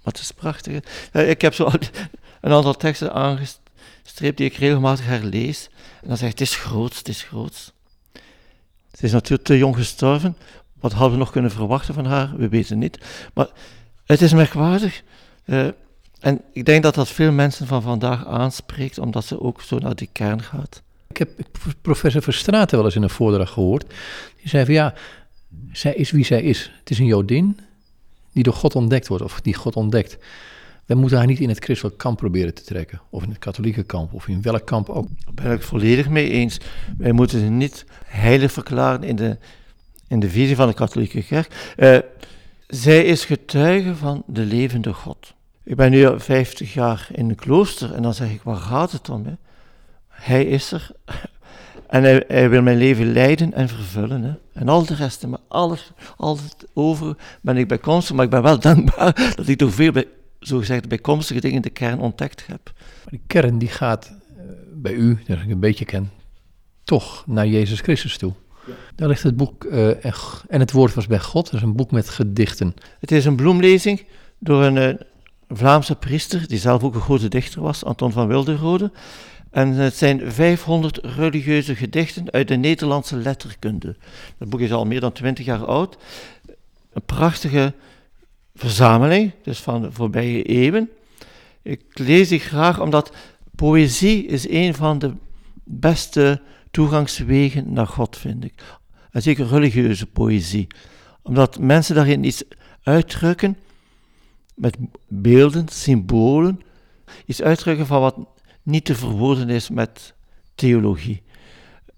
Het 0.02 0.18
is 0.18 0.32
prachtig. 0.32 0.82
Ik 1.12 1.40
heb 1.40 1.54
zo 1.54 1.70
een 2.40 2.52
aantal 2.52 2.76
teksten 2.76 3.12
aangestreept 4.10 4.36
die 4.36 4.46
ik 4.46 4.56
regelmatig 4.56 5.06
herlees. 5.06 5.68
En 6.02 6.08
dan 6.08 6.16
zegt 6.16 6.32
het 6.32 6.40
is 6.40 6.56
groot, 6.56 6.96
het 6.96 7.08
is 7.08 7.22
groot. 7.22 7.72
Ze 8.92 9.04
is 9.06 9.12
natuurlijk 9.12 9.48
te 9.48 9.58
jong 9.58 9.76
gestorven. 9.76 10.36
Wat 10.80 10.92
hadden 10.92 11.12
we 11.12 11.18
nog 11.18 11.30
kunnen 11.30 11.50
verwachten 11.50 11.94
van 11.94 12.04
haar? 12.04 12.36
We 12.36 12.48
weten 12.48 12.78
niet. 12.78 12.98
Maar 13.34 13.48
het 14.04 14.20
is 14.20 14.32
merkwaardig. 14.32 15.02
Uh, 15.44 15.68
en 16.20 16.40
ik 16.52 16.64
denk 16.64 16.82
dat 16.82 16.94
dat 16.94 17.08
veel 17.08 17.32
mensen 17.32 17.66
van 17.66 17.82
vandaag 17.82 18.26
aanspreekt, 18.26 18.98
omdat 18.98 19.24
ze 19.24 19.40
ook 19.40 19.62
zo 19.62 19.78
naar 19.78 19.94
die 19.94 20.08
kern 20.12 20.42
gaat. 20.42 20.82
Ik 21.08 21.16
heb 21.16 21.30
professor 21.82 22.22
Verstraeten 22.22 22.76
wel 22.76 22.86
eens 22.86 22.96
in 22.96 23.02
een 23.02 23.10
voordracht 23.10 23.52
gehoord. 23.52 23.86
Die 24.36 24.48
zei 24.48 24.64
van 24.64 24.74
ja, 24.74 24.94
zij 25.72 25.94
is 25.94 26.10
wie 26.10 26.24
zij 26.24 26.42
is. 26.42 26.70
Het 26.78 26.90
is 26.90 26.98
een 26.98 27.06
Jodin 27.06 27.60
die 28.32 28.42
door 28.42 28.54
God 28.54 28.74
ontdekt 28.74 29.08
wordt, 29.08 29.24
of 29.24 29.40
die 29.40 29.54
God 29.54 29.76
ontdekt. 29.76 30.18
We 30.90 30.96
moeten 30.96 31.18
haar 31.18 31.26
niet 31.26 31.40
in 31.40 31.48
het 31.48 31.64
christelijk 31.64 31.98
kamp 31.98 32.16
proberen 32.16 32.54
te 32.54 32.62
trekken. 32.62 33.00
Of 33.10 33.22
in 33.22 33.28
het 33.28 33.38
katholieke 33.38 33.82
kamp, 33.82 34.14
of 34.14 34.28
in 34.28 34.42
welk 34.42 34.66
kamp 34.66 34.88
ook. 34.88 35.06
Daar 35.24 35.44
ben 35.44 35.52
ik 35.52 35.62
volledig 35.62 36.08
mee 36.08 36.30
eens. 36.30 36.60
Wij 36.98 37.12
moeten 37.12 37.40
ze 37.40 37.44
niet 37.44 37.84
heilig 38.04 38.52
verklaren 38.52 39.02
in 39.02 39.16
de, 39.16 39.38
in 40.08 40.20
de 40.20 40.30
visie 40.30 40.56
van 40.56 40.68
de 40.68 40.74
katholieke 40.74 41.22
kerk. 41.22 41.74
Uh, 41.76 41.98
zij 42.66 43.04
is 43.04 43.24
getuige 43.24 43.96
van 43.96 44.22
de 44.26 44.42
levende 44.42 44.92
God. 44.92 45.34
Ik 45.62 45.76
ben 45.76 45.90
nu 45.90 46.20
50 46.20 46.74
jaar 46.74 47.08
in 47.12 47.28
een 47.28 47.34
klooster 47.34 47.94
en 47.94 48.02
dan 48.02 48.14
zeg 48.14 48.30
ik, 48.30 48.42
waar 48.42 48.56
gaat 48.56 48.92
het 48.92 49.08
om? 49.08 49.24
Hè? 49.24 49.34
Hij 50.08 50.44
is 50.44 50.72
er 50.72 50.90
en 51.86 52.02
hij, 52.28 52.48
wil 52.48 52.62
mijn 52.62 52.78
leven 52.78 53.12
leiden 53.12 53.52
en 53.52 53.68
vervullen. 53.68 54.22
Hè? 54.22 54.32
En 54.52 54.68
al 54.68 54.86
de 54.86 54.94
rest, 54.94 55.26
maar 55.26 55.40
alles, 55.48 55.92
alles 56.16 56.40
over 56.74 57.16
ben 57.40 57.56
ik 57.56 57.68
bijkomstig, 57.68 58.16
maar 58.16 58.24
ik 58.24 58.30
ben 58.30 58.42
wel 58.42 58.60
dankbaar 58.70 59.32
dat 59.36 59.48
ik 59.48 59.58
door 59.58 59.72
veel 59.72 59.92
bij, 59.92 60.06
zogezegd 60.40 60.88
bijkomstige 60.88 61.40
dingen 61.40 61.62
de 61.62 61.70
kern 61.70 61.98
ontdekt 61.98 62.46
heb. 62.46 62.60
Maar 62.74 63.10
die 63.10 63.22
kern 63.26 63.58
die 63.58 63.68
gaat 63.68 64.12
uh, 64.36 64.42
bij 64.74 64.92
u, 64.92 65.18
dat 65.26 65.38
ik 65.38 65.50
een 65.50 65.60
beetje 65.60 65.84
ken, 65.84 66.10
toch 66.84 67.24
naar 67.26 67.46
Jezus 67.46 67.80
Christus 67.80 68.18
toe. 68.18 68.32
Ja. 68.66 68.72
Daar 68.94 69.08
ligt 69.08 69.22
het 69.22 69.36
boek 69.36 69.64
uh, 69.64 70.04
En 70.48 70.60
het 70.60 70.72
woord 70.72 70.94
was 70.94 71.06
bij 71.06 71.20
God. 71.20 71.44
Dat 71.44 71.54
is 71.54 71.62
een 71.62 71.76
boek 71.76 71.90
met 71.90 72.08
gedichten. 72.08 72.74
Het 73.00 73.12
is 73.12 73.24
een 73.24 73.36
bloemlezing 73.36 74.04
door 74.38 74.62
een 74.62 74.76
uh, 74.76 74.94
Vlaamse 75.48 75.94
priester, 75.94 76.48
die 76.48 76.58
zelf 76.58 76.82
ook 76.82 76.94
een 76.94 77.00
grote 77.00 77.28
dichter 77.28 77.60
was, 77.60 77.84
Anton 77.84 78.12
van 78.12 78.28
Wilderode. 78.28 78.90
En 79.50 79.68
het 79.68 79.96
zijn 79.96 80.32
500 80.32 80.98
religieuze 81.02 81.76
gedichten 81.76 82.30
uit 82.30 82.48
de 82.48 82.56
Nederlandse 82.56 83.16
letterkunde. 83.16 83.96
Dat 84.38 84.48
boek 84.48 84.60
is 84.60 84.72
al 84.72 84.84
meer 84.84 85.00
dan 85.00 85.12
20 85.12 85.44
jaar 85.44 85.64
oud. 85.64 85.96
Een 86.92 87.02
prachtige 87.06 87.74
verzameling, 88.54 89.32
dus 89.42 89.58
van 89.58 89.82
de 89.82 89.92
voorbije 89.92 90.42
eeuwen. 90.42 90.90
Ik 91.62 91.82
lees 91.94 92.28
die 92.28 92.38
graag 92.38 92.80
omdat 92.80 93.12
poëzie 93.54 94.26
is 94.26 94.48
een 94.48 94.74
van 94.74 94.98
de 94.98 95.12
beste 95.64 96.42
toegangswegen 96.70 97.72
naar 97.72 97.86
God, 97.86 98.16
vind 98.16 98.44
ik. 98.44 98.62
En 99.10 99.22
zeker 99.22 99.46
religieuze 99.46 100.06
poëzie. 100.06 100.66
Omdat 101.22 101.58
mensen 101.58 101.94
daarin 101.94 102.24
iets 102.24 102.42
uitdrukken 102.82 103.56
met 104.54 104.76
beelden, 105.08 105.68
symbolen, 105.68 106.60
iets 107.26 107.42
uitdrukken 107.42 107.86
van 107.86 108.00
wat 108.00 108.16
niet 108.62 108.84
te 108.84 108.94
verwoorden 108.94 109.48
is 109.48 109.70
met 109.70 110.14
theologie. 110.54 111.22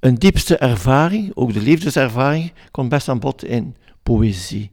Een 0.01 0.15
diepste 0.15 0.57
ervaring, 0.57 1.31
ook 1.35 1.53
de 1.53 1.61
liefdeservaring, 1.61 2.53
komt 2.71 2.89
best 2.89 3.09
aan 3.09 3.19
bod 3.19 3.45
in 3.45 3.77
poëzie. 4.03 4.71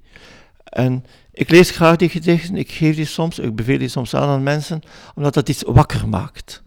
En 0.63 1.05
ik 1.31 1.49
lees 1.49 1.71
graag 1.71 1.95
die 1.95 2.09
gedichten, 2.09 2.55
ik 2.55 2.71
geef 2.71 2.95
die 2.95 3.05
soms, 3.05 3.39
ik 3.39 3.55
beveel 3.55 3.77
die 3.77 3.87
soms 3.87 4.15
aan 4.15 4.29
aan 4.29 4.43
mensen, 4.43 4.81
omdat 5.15 5.33
dat 5.33 5.49
iets 5.49 5.63
wakker 5.63 6.07
maakt. 6.07 6.63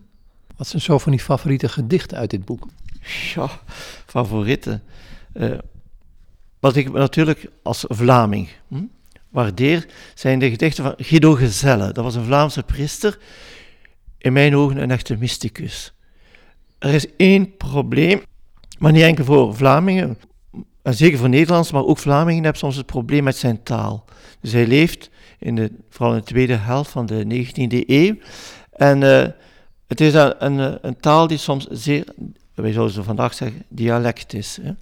Wat 0.57 0.67
zijn 0.67 0.83
zo 0.83 0.99
van 0.99 1.13
die 1.13 1.21
favoriete 1.21 1.69
gedichten 1.69 2.19
uit 2.19 2.31
dit 2.31 2.45
boek? 2.45 2.67
Ja, 3.35 3.51
favorieten. 4.07 4.83
Uh, 5.35 5.59
wat 6.61 6.77
ik 6.77 6.93
natuurlijk 6.93 7.49
als 7.63 7.85
Vlaming 7.89 8.49
hm, 8.69 8.85
waardeer, 9.29 9.87
zijn 10.15 10.39
de 10.39 10.51
gedichten 10.51 10.85
van 10.85 10.95
Guido 10.97 11.35
Gezelle. 11.35 11.93
Dat 11.93 12.05
was 12.05 12.15
een 12.15 12.25
Vlaamse 12.25 12.63
priester, 12.63 13.19
in 14.19 14.33
mijn 14.33 14.57
ogen 14.57 14.77
een 14.77 14.91
echte 14.91 15.17
mysticus. 15.17 15.93
Er 16.79 16.95
is 16.95 17.17
één 17.17 17.57
probleem, 17.57 18.23
maar 18.79 18.93
niet 18.93 19.03
enkel 19.03 19.25
voor 19.25 19.57
Vlamingen, 19.57 20.19
en 20.83 20.95
zeker 20.95 21.19
voor 21.19 21.29
Nederlands, 21.29 21.73
maar 21.73 21.85
ook 21.85 21.99
Vlamingen 21.99 22.43
hebben 22.43 22.61
soms 22.61 22.77
het 22.77 22.87
probleem 22.87 23.25
met 23.25 23.37
zijn 23.37 23.63
taal. 23.63 24.05
Dus 24.41 24.53
hij 24.53 24.67
leeft 24.67 25.11
in 25.39 25.55
de, 25.55 25.73
vooral 25.91 26.15
in 26.15 26.19
de 26.19 26.25
tweede 26.25 26.57
helft 26.57 26.91
van 26.91 27.07
de 27.07 27.47
19e 27.47 27.87
eeuw. 27.87 28.17
En 28.73 29.01
uh, 29.01 29.27
het 29.87 30.01
is 30.01 30.15
een, 30.15 30.45
een, 30.45 30.79
een, 30.87 30.97
taal 31.01 31.27
die 31.27 31.39
soms 31.39 31.67
zeer, 31.67 32.05
wij 32.55 32.73
zouden 32.73 32.95
zo 32.95 33.03
vandaag 33.03 33.35
zeggen, 33.35 33.63
dialect 33.69 34.35
is. 34.35 34.59
Hè. 34.63 34.73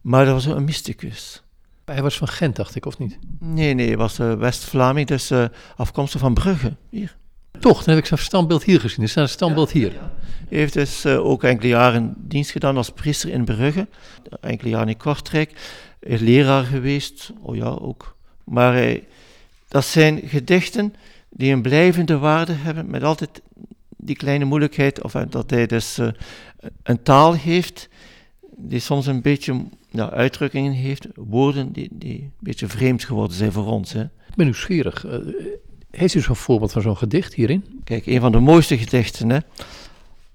Maar 0.00 0.24
dat 0.24 0.34
was 0.34 0.44
een 0.44 0.64
mysticus. 0.64 1.42
Hij 1.84 2.02
was 2.02 2.16
van 2.16 2.28
Gent, 2.28 2.56
dacht 2.56 2.74
ik, 2.74 2.86
of 2.86 2.98
niet? 2.98 3.18
Nee, 3.38 3.74
nee, 3.74 3.86
hij 3.86 3.96
was 3.96 4.18
uh, 4.18 4.34
West-Vlaming, 4.34 5.06
dus 5.06 5.30
uh, 5.30 5.44
afkomstig 5.76 6.20
van 6.20 6.34
Brugge, 6.34 6.76
hier. 6.90 7.15
Toch, 7.60 7.84
dan 7.84 7.94
heb 7.94 8.02
ik 8.02 8.08
zijn 8.08 8.20
standbeeld 8.20 8.64
hier 8.64 8.80
gezien. 8.80 9.02
Er 9.02 9.08
staat 9.08 9.22
een 9.22 9.28
standbeeld 9.28 9.70
hier. 9.70 9.92
Hij 10.48 10.58
heeft 10.58 10.72
dus 10.72 11.04
uh, 11.04 11.26
ook 11.26 11.44
enkele 11.44 11.68
jaren 11.68 12.14
dienst 12.16 12.50
gedaan 12.50 12.76
als 12.76 12.90
priester 12.90 13.30
in 13.30 13.44
Brugge. 13.44 13.86
Enkele 14.40 14.70
jaren 14.70 14.88
in 14.88 14.96
Kortrijk. 14.96 15.52
Is 16.00 16.20
leraar 16.20 16.64
geweest, 16.64 17.32
oh 17.42 17.56
ja, 17.56 17.68
ook. 17.68 18.16
Maar 18.44 18.72
hij, 18.72 19.06
dat 19.68 19.84
zijn 19.84 20.20
gedichten 20.24 20.94
die 21.30 21.52
een 21.52 21.62
blijvende 21.62 22.18
waarde 22.18 22.52
hebben, 22.52 22.90
met 22.90 23.02
altijd 23.02 23.42
die 23.96 24.16
kleine 24.16 24.44
moeilijkheid, 24.44 25.02
of 25.02 25.12
dat 25.12 25.50
hij 25.50 25.66
dus 25.66 25.98
uh, 25.98 26.08
een 26.82 27.02
taal 27.02 27.34
heeft 27.34 27.88
die 28.56 28.80
soms 28.80 29.06
een 29.06 29.22
beetje 29.22 29.64
ja, 29.90 30.10
uitdrukkingen 30.10 30.72
heeft, 30.72 31.06
woorden 31.14 31.72
die, 31.72 31.88
die 31.92 32.20
een 32.20 32.32
beetje 32.40 32.66
vreemd 32.66 33.04
geworden 33.04 33.36
zijn 33.36 33.52
voor 33.52 33.66
ons. 33.66 33.92
Hè. 33.92 34.02
Ik 34.02 34.34
ben 34.34 34.44
nieuwsgierig. 34.44 35.04
Heeft 35.96 36.14
u 36.14 36.20
zo'n 36.20 36.36
voorbeeld 36.36 36.72
van 36.72 36.82
zo'n 36.82 36.96
gedicht 36.96 37.34
hierin? 37.34 37.80
Kijk, 37.84 38.06
een 38.06 38.20
van 38.20 38.32
de 38.32 38.38
mooiste 38.38 38.78
gedichten. 38.78 39.30
Hè. 39.30 39.38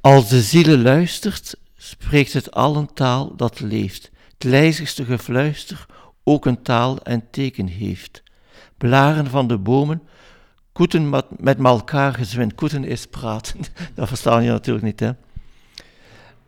Als 0.02 0.30
de 0.30 0.42
ziel 0.42 0.78
luistert, 0.78 1.56
spreekt 1.78 2.34
het 2.34 2.52
al 2.52 2.76
een 2.76 2.94
taal 2.94 3.36
dat 3.36 3.60
leeft. 3.60 4.12
Het 4.34 4.44
lijzigste 4.44 5.06
gefluister 5.06 5.86
ook 6.24 6.46
een 6.46 6.62
taal 6.62 7.02
en 7.02 7.24
teken 7.32 7.68
heeft. 7.68 8.24
Blaren 8.78 9.28
van 9.28 9.48
de 9.48 9.58
bomen, 9.58 10.02
koeten 10.72 11.10
met, 11.40 11.58
elkaar 11.64 12.14
gezwind. 12.14 12.56
Koeten 12.56 12.84
is 12.84 13.06
praten, 13.06 13.60
dat 13.96 14.08
verstaan 14.08 14.44
je 14.44 14.50
natuurlijk 14.50 14.86
niet, 14.86 15.00
hè. 15.00 15.12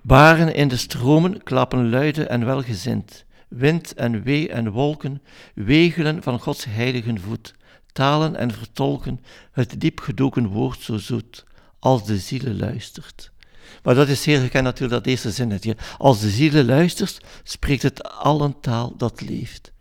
Baren 0.01 0.53
in 0.53 0.67
de 0.67 0.77
stromen 0.77 1.43
klappen 1.43 1.89
luide 1.89 2.25
en 2.25 2.45
welgezind. 2.45 3.25
Wind 3.47 3.93
en 3.93 4.23
wee 4.23 4.49
en 4.49 4.71
wolken 4.71 5.21
wegelen 5.55 6.23
van 6.23 6.39
Gods 6.39 6.65
heilige 6.65 7.15
voet. 7.19 7.53
Talen 7.93 8.35
en 8.35 8.51
vertolken 8.51 9.21
het 9.51 9.81
diep 9.81 9.99
gedoken 9.99 10.47
woord 10.47 10.79
zo 10.81 10.97
zoet, 10.97 11.45
als 11.79 12.05
de 12.05 12.17
ziele 12.17 12.53
luistert. 12.53 13.31
Maar 13.83 13.95
dat 13.95 14.07
is 14.07 14.21
zeer 14.21 14.39
gekend 14.39 14.63
natuurlijk, 14.63 14.93
dat 15.03 15.05
eerste 15.05 15.31
zinnetje. 15.31 15.77
Als 15.97 16.19
de 16.19 16.29
ziele 16.29 16.65
luistert, 16.65 17.21
spreekt 17.43 17.81
het 17.81 18.03
al 18.09 18.41
een 18.41 18.59
taal 18.59 18.93
dat 18.97 19.21
leeft. 19.21 19.71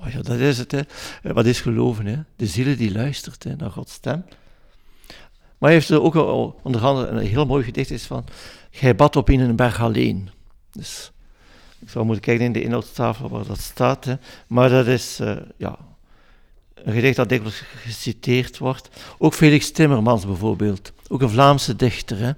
Maar 0.00 0.12
ja, 0.12 0.22
dat 0.22 0.38
is 0.38 0.58
het, 0.58 0.70
hè. 0.70 0.80
Wat 1.22 1.46
is 1.46 1.60
geloven, 1.60 2.06
hè? 2.06 2.18
De 2.36 2.46
ziele 2.46 2.76
die 2.76 2.92
luistert 2.92 3.44
hè, 3.44 3.56
naar 3.56 3.70
Gods 3.70 3.92
stem. 3.92 4.24
Maar 5.58 5.70
hij 5.70 5.72
heeft 5.72 5.88
er 5.88 6.02
ook 6.02 6.14
onder 6.62 6.84
andere 6.84 7.06
een 7.06 7.26
heel 7.26 7.46
mooi 7.46 7.64
gedicht 7.64 7.90
is 7.90 8.04
van 8.04 8.24
Gij 8.70 8.94
bad 8.94 9.16
op 9.16 9.30
in 9.30 9.40
een 9.40 9.56
berg 9.56 9.80
alleen. 9.80 10.30
Dus 10.72 11.12
ik 11.78 11.88
zou 11.88 12.04
moeten 12.04 12.24
kijken 12.24 12.44
in 12.44 12.52
de 12.52 12.62
inhoudstafel 12.62 13.28
waar 13.28 13.46
dat 13.46 13.60
staat. 13.60 14.04
Hè. 14.04 14.14
Maar 14.46 14.68
dat 14.68 14.86
is 14.86 15.20
uh, 15.20 15.36
ja, 15.56 15.78
een 16.84 16.92
gedicht 16.92 17.16
dat 17.16 17.28
dikwijls 17.28 17.62
geciteerd 17.76 18.58
wordt. 18.58 18.88
Ook 19.18 19.34
Felix 19.34 19.70
Timmermans 19.70 20.26
bijvoorbeeld, 20.26 20.92
ook 21.08 21.22
een 21.22 21.30
Vlaamse 21.30 21.76
dichter. 21.76 22.18
Hè. 22.18 22.32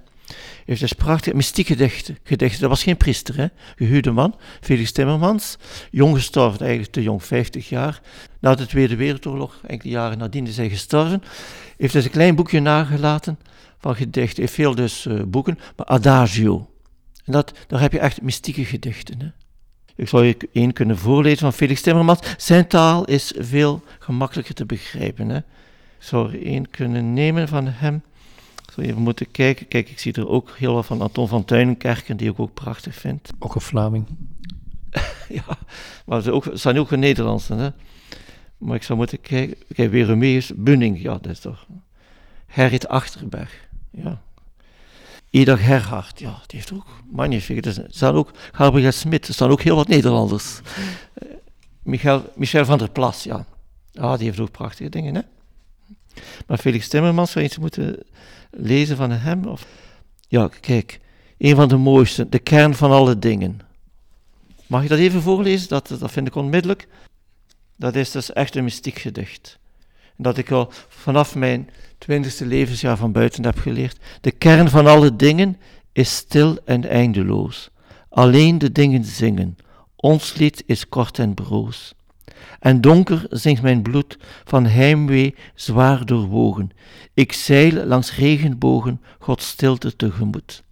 Heeft 0.65 0.79
dus 0.79 0.93
prachtige 0.93 1.35
mystieke 1.35 1.73
gedichten, 1.73 2.17
gedichten. 2.23 2.61
Dat 2.61 2.69
was 2.69 2.83
geen 2.83 2.97
priester, 2.97 3.37
hè. 3.37 3.47
gehuwde 3.75 4.11
man, 4.11 4.35
Felix 4.61 4.91
Timmermans. 4.91 5.57
Jong 5.91 6.15
gestorven, 6.15 6.59
eigenlijk 6.59 6.91
te 6.91 7.03
jong, 7.03 7.23
50 7.23 7.69
jaar. 7.69 8.01
Na 8.39 8.55
de 8.55 8.65
Tweede 8.65 8.95
Wereldoorlog, 8.95 9.61
enkele 9.67 9.91
jaren 9.91 10.17
nadien 10.17 10.47
is 10.47 10.57
hij 10.57 10.69
gestorven. 10.69 11.23
Heeft 11.77 11.93
dus 11.93 12.05
een 12.05 12.11
klein 12.11 12.35
boekje 12.35 12.59
nagelaten 12.59 13.39
van 13.79 13.95
gedichten. 13.95 14.41
Heeft 14.41 14.53
veel 14.53 14.75
dus 14.75 15.05
uh, 15.05 15.21
boeken, 15.27 15.59
maar 15.75 15.85
Adagio. 15.85 16.69
En 17.25 17.31
dat, 17.31 17.53
daar 17.67 17.81
heb 17.81 17.91
je 17.91 17.99
echt 17.99 18.21
mystieke 18.21 18.65
gedichten. 18.65 19.21
Hè. 19.21 19.44
Ik 19.95 20.07
zou 20.07 20.25
je 20.25 20.37
één 20.51 20.73
kunnen 20.73 20.97
voorlezen 20.97 21.39
van 21.39 21.53
Felix 21.53 21.81
Timmermans. 21.81 22.19
Zijn 22.37 22.67
taal 22.67 23.05
is 23.05 23.33
veel 23.37 23.81
gemakkelijker 23.99 24.53
te 24.53 24.65
begrijpen. 24.65 25.29
Hè. 25.29 25.37
Ik 25.37 25.43
zou 25.97 26.33
er 26.33 26.45
één 26.45 26.69
kunnen 26.69 27.13
nemen 27.13 27.47
van 27.47 27.67
hem. 27.67 28.03
Ik 28.65 28.71
zou 28.73 28.87
even 28.87 29.01
moeten 29.01 29.31
kijken. 29.31 29.67
Kijk, 29.67 29.89
ik 29.89 29.99
zie 29.99 30.13
er 30.13 30.27
ook 30.27 30.49
heel 30.57 30.73
wat 30.73 30.85
van 30.85 31.01
Anton 31.01 31.27
van 31.27 31.45
Tuinenkerken, 31.45 32.17
die 32.17 32.31
ik 32.31 32.39
ook 32.39 32.53
prachtig 32.53 32.95
vind. 32.95 33.29
Ook 33.39 33.55
een 33.55 33.61
Vlaming. 33.61 34.05
ja, 35.29 35.57
maar 36.05 36.21
ze, 36.21 36.31
ook, 36.31 36.45
zijn 36.53 36.79
ook 36.79 36.91
een 36.91 36.99
Nederlandse. 36.99 37.53
Hè. 37.53 37.69
Maar 38.57 38.75
ik 38.75 38.83
zou 38.83 38.97
moeten 38.97 39.21
kijken. 39.21 39.57
Kijk, 39.73 39.91
Weremeus 39.91 40.51
Bunning, 40.55 41.01
ja, 41.01 41.17
dat 41.21 41.31
is 41.31 41.39
toch. 41.39 41.65
Gerrit 42.47 42.87
Achterberg. 42.87 43.67
Ja. 43.91 44.21
Ida 45.35 45.55
Gerhard, 45.55 46.19
ja, 46.19 46.41
die 46.47 46.59
heeft 46.59 46.73
ook 46.73 46.87
magnifiek. 47.11 47.65
Er 47.65 47.85
staan 47.87 48.13
ook 48.13 48.31
Gabriel 48.51 48.91
Smit, 48.91 49.27
er 49.27 49.33
staan 49.33 49.49
ook 49.49 49.61
heel 49.61 49.75
wat 49.75 49.87
Nederlanders. 49.87 50.59
Uh, 51.23 51.31
Michel, 51.83 52.31
Michel 52.35 52.65
van 52.65 52.77
der 52.77 52.89
Plas, 52.89 53.23
ja. 53.23 53.45
Ah, 53.93 54.17
die 54.17 54.27
heeft 54.27 54.39
ook 54.39 54.51
prachtige 54.51 54.89
dingen, 54.89 55.15
hè. 55.15 55.21
Maar 56.47 56.57
Felix 56.57 56.87
Timmermans, 56.87 57.31
zou 57.31 57.45
iets 57.45 57.57
moeten 57.57 58.03
lezen 58.51 58.97
van 58.97 59.11
hem? 59.11 59.45
Of... 59.45 59.65
Ja, 60.27 60.49
kijk, 60.59 60.99
een 61.37 61.55
van 61.55 61.67
de 61.67 61.77
mooiste, 61.77 62.29
de 62.29 62.39
kern 62.39 62.75
van 62.75 62.91
alle 62.91 63.19
dingen. 63.19 63.59
Mag 64.67 64.83
ik 64.83 64.89
dat 64.89 64.99
even 64.99 65.21
voorlezen? 65.21 65.69
Dat, 65.69 65.95
dat 65.99 66.11
vind 66.11 66.27
ik 66.27 66.35
onmiddellijk. 66.35 66.87
Dat 67.75 67.95
is 67.95 68.11
dus 68.11 68.33
echt 68.33 68.55
een 68.55 68.63
mystiek 68.63 68.99
gedicht. 68.99 69.59
Dat 70.17 70.37
ik 70.37 70.51
al 70.51 70.71
vanaf 70.87 71.35
mijn 71.35 71.69
twintigste 72.05 72.45
levensjaar 72.45 72.97
van 72.97 73.11
buiten 73.11 73.43
heb 73.43 73.57
geleerd. 73.57 73.97
De 74.21 74.31
kern 74.31 74.69
van 74.69 74.87
alle 74.87 75.15
dingen 75.15 75.57
is 75.91 76.15
stil 76.15 76.57
en 76.65 76.89
eindeloos. 76.89 77.69
Alleen 78.09 78.57
de 78.57 78.71
dingen 78.71 79.03
zingen. 79.03 79.57
Ons 79.95 80.33
lied 80.33 80.63
is 80.65 80.89
kort 80.89 81.19
en 81.19 81.33
broos. 81.33 81.93
En 82.59 82.81
donker 82.81 83.25
zingt 83.29 83.61
mijn 83.61 83.81
bloed 83.81 84.17
van 84.43 84.65
heimwee 84.65 85.35
zwaar 85.55 86.05
doorwogen. 86.05 86.69
Ik 87.13 87.31
zeil 87.31 87.85
langs 87.85 88.15
regenbogen 88.15 89.01
Gods 89.19 89.47
stilte 89.47 89.95
tegemoet. 89.95 90.63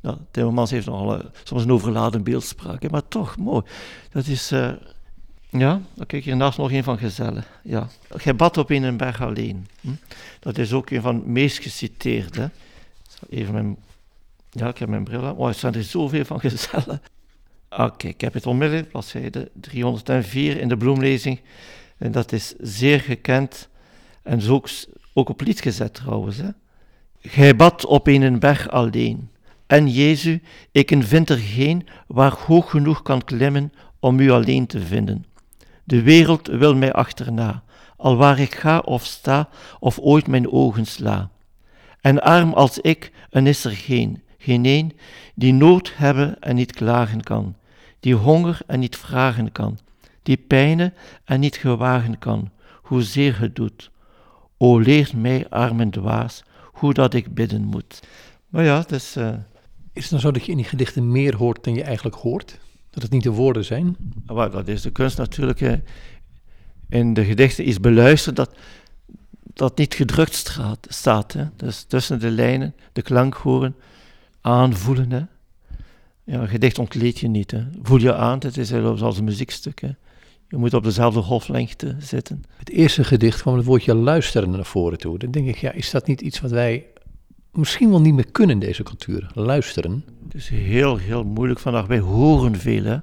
Nou, 0.00 0.16
Timmermans 0.30 0.70
heeft 0.70 0.86
nogal 0.86 1.22
soms 1.44 1.62
een 1.62 1.72
overladen 1.72 2.22
beeldspraak, 2.22 2.90
maar 2.90 3.08
toch 3.08 3.36
mooi. 3.36 3.62
Dat 4.12 4.26
is 4.26 4.52
uh, 4.52 4.72
ja, 5.50 5.80
dan 5.94 6.06
kijk 6.06 6.24
hiernaast 6.24 6.58
nog 6.58 6.72
een 6.72 6.84
van 6.84 6.98
Gezellen. 6.98 7.44
Ja. 7.62 7.88
Gij 8.08 8.36
bad 8.36 8.58
op 8.58 8.70
een 8.70 8.96
berg 8.96 9.22
alleen. 9.22 9.66
Hm? 9.80 9.88
Dat 10.40 10.58
is 10.58 10.72
ook 10.72 10.90
een 10.90 11.00
van 11.00 11.20
de 11.20 11.28
meest 11.28 11.58
geciteerde. 11.58 12.50
Even 13.28 13.52
mijn... 13.52 13.76
Ja, 14.50 14.68
ik 14.68 14.78
heb 14.78 14.88
mijn 14.88 15.04
bril. 15.04 15.34
Oh, 15.34 15.48
er 15.48 15.54
zijn 15.54 15.74
er 15.74 15.84
zoveel 15.84 16.24
van 16.24 16.40
Gezellen. 16.40 17.02
Oké, 17.70 18.08
ik 18.08 18.20
heb 18.20 18.32
het 18.34 18.46
onmiddellijk, 18.46 18.90
bladzijde 18.90 19.50
304 19.54 20.60
in 20.60 20.68
de 20.68 20.76
bloemlezing. 20.76 21.40
En 21.98 22.12
dat 22.12 22.32
is 22.32 22.54
zeer 22.58 23.00
gekend 23.00 23.68
en 24.22 24.38
is 24.38 24.48
ook, 24.48 24.68
ook 25.12 25.28
op 25.28 25.40
lied 25.40 25.60
gezet 25.60 25.94
trouwens. 25.94 26.36
Hè. 26.36 26.48
Gij 27.20 27.56
bad 27.56 27.84
op 27.84 28.06
een 28.06 28.38
berg 28.38 28.70
alleen. 28.70 29.30
En 29.66 29.88
Jezus, 29.88 30.38
ik 30.70 30.92
vind 30.98 31.30
er 31.30 31.38
geen 31.38 31.86
waar 32.06 32.34
hoog 32.46 32.70
genoeg 32.70 33.02
kan 33.02 33.24
klimmen 33.24 33.72
om 33.98 34.20
u 34.20 34.30
alleen 34.30 34.66
te 34.66 34.80
vinden. 34.80 35.24
De 35.84 36.02
wereld 36.02 36.46
wil 36.46 36.74
mij 36.74 36.92
achterna, 36.92 37.62
al 37.96 38.16
waar 38.16 38.38
ik 38.38 38.54
ga 38.54 38.78
of 38.78 39.04
sta 39.04 39.48
of 39.78 39.98
ooit 39.98 40.26
mijn 40.26 40.52
ogen 40.52 40.86
sla. 40.86 41.30
En 42.00 42.22
arm 42.22 42.52
als 42.52 42.78
ik, 42.78 43.12
en 43.30 43.46
is 43.46 43.64
er 43.64 43.70
geen, 43.70 44.22
geen 44.38 44.66
een, 44.66 44.96
die 45.34 45.52
nood 45.52 45.92
hebben 45.96 46.40
en 46.40 46.54
niet 46.54 46.72
klagen 46.72 47.22
kan, 47.22 47.56
die 48.00 48.14
honger 48.14 48.60
en 48.66 48.80
niet 48.80 48.96
vragen 48.96 49.52
kan, 49.52 49.78
die 50.22 50.36
pijnen 50.36 50.94
en 51.24 51.40
niet 51.40 51.56
gewagen 51.56 52.18
kan, 52.18 52.50
hoezeer 52.82 53.40
het 53.40 53.56
doet. 53.56 53.90
O 54.56 54.78
leer 54.78 55.10
mij, 55.16 55.46
arm 55.48 55.80
en 55.80 55.90
dwaas, 55.90 56.42
hoe 56.72 56.94
dat 56.94 57.14
ik 57.14 57.34
bidden 57.34 57.64
moet. 57.64 58.00
Maar 58.48 58.64
ja, 58.64 58.84
dus... 58.86 59.16
Uh... 59.16 59.28
Is 59.92 60.02
het 60.02 60.10
dan 60.10 60.20
zo 60.20 60.30
dat 60.30 60.44
je 60.44 60.50
in 60.50 60.56
die 60.56 60.66
gedichten 60.66 61.12
meer 61.12 61.36
hoort 61.36 61.64
dan 61.64 61.74
je 61.74 61.82
eigenlijk 61.82 62.16
hoort? 62.16 62.58
Dat 62.90 63.02
het 63.02 63.12
niet 63.12 63.22
de 63.22 63.30
woorden 63.30 63.64
zijn? 63.64 63.96
Maar 64.26 64.50
dat 64.50 64.68
is 64.68 64.82
de 64.82 64.90
kunst 64.90 65.18
natuurlijk. 65.18 65.60
Hè. 65.60 65.76
In 66.88 67.14
de 67.14 67.24
gedichten 67.24 67.64
is 67.64 67.80
beluisteren 67.80 68.34
dat 68.34 68.54
dat 69.54 69.78
niet 69.78 69.94
gedrukt 69.94 70.34
staat. 70.34 70.86
staat 70.88 71.32
hè. 71.32 71.44
Dus 71.56 71.82
tussen 71.82 72.20
de 72.20 72.30
lijnen, 72.30 72.74
de 72.92 73.02
klank 73.02 73.34
horen, 73.34 73.76
aanvoelen. 74.40 75.12
Hè. 75.12 75.22
Ja, 76.24 76.40
een 76.40 76.48
gedicht 76.48 76.78
ontleed 76.78 77.18
je 77.18 77.28
niet. 77.28 77.50
Hè. 77.50 77.64
Voel 77.82 77.98
je 77.98 78.14
aan, 78.14 78.38
het 78.38 78.56
is 78.56 78.68
zoals 78.68 79.18
een 79.18 79.24
muziekstuk. 79.24 79.80
Hè. 79.80 79.90
Je 80.48 80.56
moet 80.56 80.74
op 80.74 80.84
dezelfde 80.84 81.22
golflengte 81.22 81.96
zitten. 81.98 82.44
Het 82.56 82.70
eerste 82.70 83.04
gedicht 83.04 83.40
kwam 83.40 83.56
het 83.56 83.64
woordje 83.64 83.94
luisteren 83.94 84.50
naar 84.50 84.64
voren 84.64 84.98
toe. 84.98 85.18
Dan 85.18 85.30
denk 85.30 85.46
ik, 85.46 85.56
ja, 85.56 85.72
is 85.72 85.90
dat 85.90 86.06
niet 86.06 86.20
iets 86.20 86.40
wat 86.40 86.50
wij 86.50 86.86
misschien 87.52 87.90
wel 87.90 88.00
niet 88.00 88.14
meer 88.14 88.30
kunnen 88.30 88.58
deze 88.58 88.82
cultuur? 88.82 89.30
Luisteren. 89.34 90.04
Het 90.24 90.34
is 90.34 90.48
heel, 90.48 90.96
heel 90.96 91.24
moeilijk 91.24 91.60
vandaag. 91.60 91.86
Wij 91.86 91.98
horen 91.98 92.56
veel, 92.56 92.84
hè. 92.84 92.98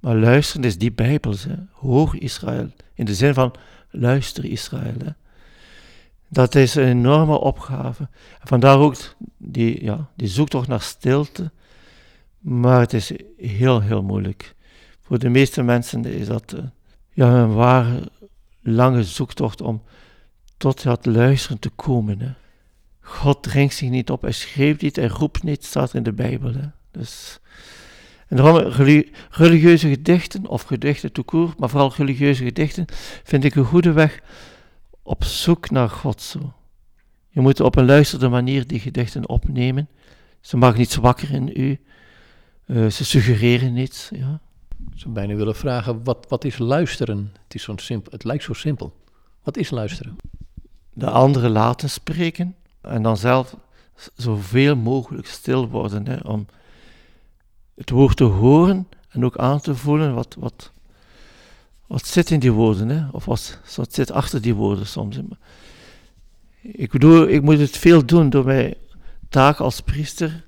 Maar 0.00 0.16
luisteren 0.16 0.64
is 0.64 0.78
die 0.78 0.92
Bijbels, 0.92 1.44
hè. 1.44 1.54
Hoor 1.72 2.16
Israël. 2.18 2.70
In 2.94 3.04
de 3.04 3.14
zin 3.14 3.34
van 3.34 3.54
luister 3.90 4.44
Israël, 4.44 4.94
hè. 5.04 5.10
Dat 6.28 6.54
is 6.54 6.74
een 6.74 6.84
enorme 6.84 7.38
opgave. 7.38 8.08
Vandaar 8.44 8.78
ook 8.78 8.96
die, 9.36 9.84
ja, 9.84 10.08
die 10.16 10.28
zoektocht 10.28 10.68
naar 10.68 10.80
stilte. 10.80 11.50
Maar 12.38 12.80
het 12.80 12.92
is 12.92 13.12
heel, 13.36 13.80
heel 13.80 14.02
moeilijk. 14.02 14.54
Voor 15.02 15.18
de 15.18 15.28
meeste 15.28 15.62
mensen 15.62 16.04
is 16.04 16.26
dat 16.26 16.52
uh, 16.56 16.60
ja, 17.12 17.32
een 17.32 17.54
ware 17.54 18.10
lange 18.62 19.04
zoektocht 19.04 19.60
om 19.60 19.82
tot 20.56 20.82
dat 20.82 21.06
luisteren 21.06 21.58
te 21.58 21.70
komen. 21.70 22.20
Hè. 22.20 22.30
God 23.08 23.42
dringt 23.42 23.74
zich 23.74 23.88
niet 23.88 24.10
op, 24.10 24.22
hij 24.22 24.32
schreef 24.32 24.80
niet, 24.80 24.96
hij 24.96 25.06
roept 25.06 25.42
niet, 25.42 25.64
staat 25.64 25.94
in 25.94 26.02
de 26.02 26.12
Bijbel. 26.12 26.52
Hè. 26.52 26.66
Dus, 26.90 27.40
en 28.28 28.36
daarom 28.36 28.56
religieuze 29.30 29.88
gedichten, 29.88 30.46
of 30.46 30.62
gedichten 30.62 31.12
toekoor, 31.12 31.54
maar 31.58 31.68
vooral 31.68 31.92
religieuze 31.96 32.44
gedichten, 32.44 32.84
vind 33.24 33.44
ik 33.44 33.54
een 33.54 33.64
goede 33.64 33.92
weg 33.92 34.20
op 35.02 35.24
zoek 35.24 35.70
naar 35.70 35.90
God 35.90 36.22
zo. 36.22 36.52
Je 37.28 37.40
moet 37.40 37.60
op 37.60 37.76
een 37.76 37.86
luisterde 37.86 38.28
manier 38.28 38.66
die 38.66 38.80
gedichten 38.80 39.28
opnemen. 39.28 39.88
Ze 40.40 40.56
maken 40.56 40.78
niet 40.78 40.90
zwakker 40.90 41.30
in 41.30 41.50
u. 41.56 41.80
Uh, 42.66 42.90
ze 42.90 43.04
suggereren 43.04 43.72
niets. 43.72 44.08
Ja. 44.12 44.40
Ik 44.92 45.00
zou 45.00 45.14
bijna 45.14 45.34
willen 45.34 45.56
vragen, 45.56 46.04
wat, 46.04 46.26
wat 46.28 46.44
is 46.44 46.58
luisteren? 46.58 47.32
Het, 47.44 47.54
is 47.54 47.62
zo 47.62 47.74
simpel, 47.76 48.12
het 48.12 48.24
lijkt 48.24 48.44
zo 48.44 48.52
simpel. 48.52 48.96
Wat 49.42 49.56
is 49.56 49.70
luisteren? 49.70 50.16
De 50.92 51.10
anderen 51.10 51.50
laten 51.50 51.90
spreken 51.90 52.56
en 52.88 53.02
dan 53.02 53.16
zelf 53.16 53.56
zoveel 54.14 54.76
mogelijk 54.76 55.26
stil 55.26 55.68
worden. 55.68 56.06
Hè, 56.06 56.16
om 56.16 56.46
het 57.74 57.90
woord 57.90 58.16
te 58.16 58.24
horen 58.24 58.88
en 59.08 59.24
ook 59.24 59.36
aan 59.36 59.60
te 59.60 59.74
voelen 59.74 60.14
wat, 60.14 60.36
wat, 60.38 60.70
wat 61.86 62.06
zit 62.06 62.30
in 62.30 62.40
die 62.40 62.52
woorden, 62.52 62.88
hè? 62.88 63.06
of 63.12 63.24
wat, 63.24 63.58
wat 63.76 63.94
zit 63.94 64.10
achter 64.10 64.40
die 64.42 64.54
woorden 64.54 64.86
soms. 64.86 65.18
Ik 66.60 66.90
bedoel, 66.90 67.28
ik 67.28 67.42
moet 67.42 67.58
het 67.58 67.76
veel 67.76 68.06
doen 68.06 68.30
door 68.30 68.44
mijn 68.44 68.74
taak 69.28 69.58
als 69.58 69.80
priester. 69.80 70.44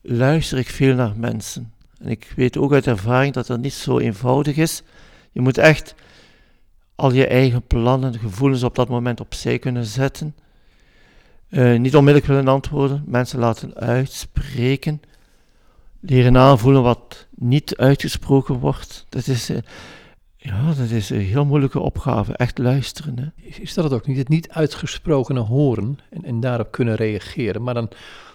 Luister 0.00 0.58
ik 0.58 0.68
veel 0.68 0.94
naar 0.94 1.16
mensen. 1.16 1.72
En 1.98 2.08
ik 2.08 2.32
weet 2.36 2.56
ook 2.56 2.72
uit 2.72 2.86
ervaring 2.86 3.34
dat 3.34 3.46
dat 3.46 3.60
niet 3.60 3.72
zo 3.72 3.98
eenvoudig 3.98 4.56
is. 4.56 4.82
Je 5.32 5.40
moet 5.40 5.58
echt 5.58 5.94
al 6.94 7.12
je 7.12 7.26
eigen 7.26 7.62
plannen, 7.62 8.18
gevoelens 8.18 8.62
op 8.62 8.74
dat 8.74 8.88
moment 8.88 9.20
opzij 9.20 9.58
kunnen 9.58 9.84
zetten. 9.84 10.34
Uh, 11.50 11.78
niet 11.78 11.96
onmiddellijk 11.96 12.26
willen 12.26 12.48
antwoorden, 12.48 13.02
mensen 13.06 13.38
laten 13.38 13.74
uitspreken. 13.74 15.00
Leren 16.00 16.36
aanvoelen 16.36 16.82
wat 16.82 17.26
niet 17.34 17.76
uitgesproken 17.76 18.54
wordt. 18.54 19.06
Dat 19.08 19.26
is, 19.26 19.50
uh, 19.50 19.56
ja, 20.36 20.66
dat 20.66 20.90
is 20.90 21.10
een 21.10 21.20
heel 21.20 21.44
moeilijke 21.44 21.80
opgave, 21.80 22.36
echt 22.36 22.58
luisteren. 22.58 23.18
Hè? 23.18 23.48
Is 23.60 23.74
dat 23.74 23.84
het 23.84 23.92
ook 23.92 24.06
niet? 24.06 24.16
Het 24.16 24.28
niet 24.28 24.48
uitgesprokene 24.48 25.40
horen 25.40 25.98
en, 26.10 26.24
en 26.24 26.40
daarop 26.40 26.70
kunnen 26.70 26.94
reageren. 26.94 27.62
Maar 27.62 27.74
dan, 27.74 27.90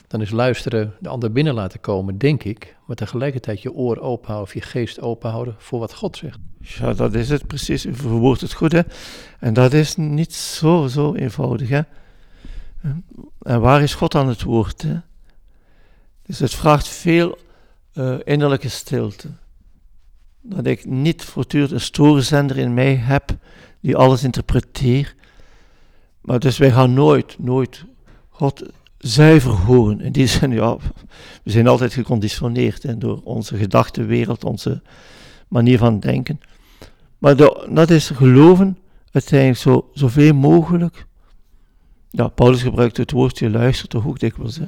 dan 0.08 0.22
is 0.22 0.30
luisteren 0.30 0.94
de 1.00 1.10
ander 1.10 1.32
binnen 1.32 1.54
laten 1.54 1.80
komen, 1.80 2.18
denk 2.18 2.44
ik. 2.44 2.76
Maar 2.86 2.96
tegelijkertijd 2.96 3.62
je 3.62 3.74
oor 3.74 3.98
openhouden 3.98 4.48
of 4.48 4.54
je 4.54 4.70
geest 4.70 5.02
openhouden 5.02 5.56
voor 5.58 5.80
wat 5.80 5.94
God 5.94 6.18
zegt. 6.18 6.40
Ja, 6.60 6.94
dat 6.94 7.14
is 7.14 7.30
het 7.30 7.48
precies. 7.48 7.86
U 7.86 7.96
verwoordt 7.96 8.42
het 8.42 8.54
goed, 8.54 8.72
hè. 8.72 8.82
En 9.40 9.54
dat 9.54 9.74
is 9.74 9.96
niet 9.96 10.34
zo, 10.34 10.88
zo 10.88 11.14
eenvoudig, 11.14 11.70
hè. 11.70 11.82
En 13.42 13.62
waar 13.62 13.82
is 13.82 13.94
God 13.94 14.16
aan 14.16 14.28
het 14.28 14.42
woord, 14.42 14.82
hè? 14.82 15.00
Dus 16.26 16.40
het 16.40 16.56
vraagt 16.56 16.88
veel 16.88 17.38
uh, 17.94 18.16
innerlijke 18.24 18.70
stilte 18.70 19.28
dat 20.42 20.66
ik 20.66 20.86
niet 20.86 21.24
voortdurend 21.24 21.72
een 21.72 21.82
stoorzender 21.82 22.58
in 22.58 22.74
mij 22.74 22.96
heb 22.96 23.38
die 23.80 23.96
alles 23.96 24.24
interpreteert. 24.24 25.16
Maar 26.22 26.40
dus 26.40 26.58
wij 26.58 26.72
gaan 26.72 26.94
nooit, 26.94 27.36
nooit 27.40 27.86
God 28.30 28.64
zuiver 28.98 29.52
horen. 29.52 30.02
In 30.02 30.12
die 30.12 30.28
zin, 30.28 30.52
ja, 30.52 30.78
we 31.44 31.52
zijn 31.52 31.68
altijd 31.68 31.94
geconditioneerd 31.94 32.84
hè, 32.84 32.98
door 32.98 33.22
onze 33.24 33.58
gedachtenwereld, 33.58 34.44
onze 34.44 34.82
manier 35.48 35.78
van 35.78 36.00
denken. 36.00 36.40
Maar 37.18 37.36
dat 37.70 37.90
is 37.90 38.10
geloven 38.10 38.78
uiteindelijk 39.12 39.60
zo, 39.60 39.90
zoveel 39.94 40.34
mogelijk. 40.34 41.06
Ja, 42.14 42.28
Paulus 42.28 42.62
gebruikt 42.62 42.98
het 42.98 43.12
woordje 43.12 43.50
luistert 43.50 43.90
toch 43.90 44.08
ook 44.08 44.20
dikwijls. 44.20 44.58
Hè. 44.58 44.66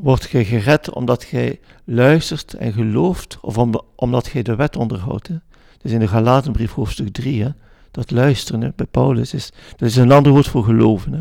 Wordt 0.00 0.26
gij 0.26 0.44
gered 0.44 0.90
omdat 0.90 1.24
gij 1.24 1.60
luistert 1.84 2.54
en 2.54 2.72
gelooft, 2.72 3.38
of 3.40 3.58
omdat 3.96 4.26
gij 4.26 4.42
de 4.42 4.56
wet 4.56 4.76
onderhoudt? 4.76 5.28
Hè? 5.28 5.36
Dus 5.78 5.92
in 5.92 5.98
de 5.98 6.08
Galatenbrief 6.08 6.72
hoofdstuk 6.72 7.12
3, 7.12 7.42
hè? 7.42 7.50
dat 7.90 8.10
luisteren 8.10 8.60
hè, 8.60 8.70
bij 8.76 8.86
Paulus 8.86 9.34
is, 9.34 9.52
dat 9.76 9.88
is 9.88 9.96
een 9.96 10.12
ander 10.12 10.32
woord 10.32 10.48
voor 10.48 10.64
geloven. 10.64 11.12
Hè? 11.12 11.20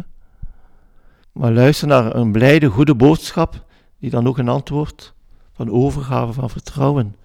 Maar 1.31 1.51
luisteren 1.51 2.03
naar 2.03 2.15
een 2.15 2.31
blijde, 2.31 2.67
goede 2.67 2.95
boodschap, 2.95 3.65
die 3.99 4.09
dan 4.09 4.27
ook 4.27 4.37
een 4.37 4.49
antwoord 4.49 5.13
van 5.53 5.71
overgave, 5.71 6.33
van 6.33 6.49
vertrouwen 6.49 7.15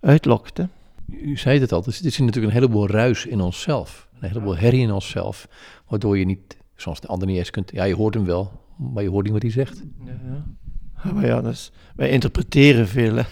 uitlokt. 0.00 0.56
Hè? 0.56 0.64
U 1.06 1.36
zei 1.36 1.60
het 1.60 1.72
al, 1.72 1.84
er 1.86 1.92
zit 1.92 2.18
natuurlijk 2.18 2.46
een 2.46 2.60
heleboel 2.60 2.88
ruis 2.88 3.26
in 3.26 3.40
onszelf, 3.40 4.08
een 4.20 4.28
heleboel 4.28 4.56
herrie 4.56 4.80
in 4.80 4.92
onszelf, 4.92 5.48
waardoor 5.88 6.18
je 6.18 6.24
niet, 6.24 6.56
zoals 6.76 7.00
de 7.00 7.06
ander 7.06 7.28
niet 7.28 7.36
eens 7.36 7.50
kunt, 7.50 7.70
ja 7.72 7.84
je 7.84 7.94
hoort 7.94 8.14
hem 8.14 8.24
wel, 8.24 8.52
maar 8.76 9.02
je 9.02 9.08
hoort 9.08 9.24
niet 9.24 9.32
wat 9.32 9.42
hij 9.42 9.50
zegt. 9.50 9.82
Ja, 10.04 10.20
ja. 10.24 11.12
Maar 11.12 11.26
ja, 11.26 11.40
dus, 11.40 11.72
wij 11.96 12.10
interpreteren 12.10 12.88
veel 12.88 13.14
hè? 13.14 13.22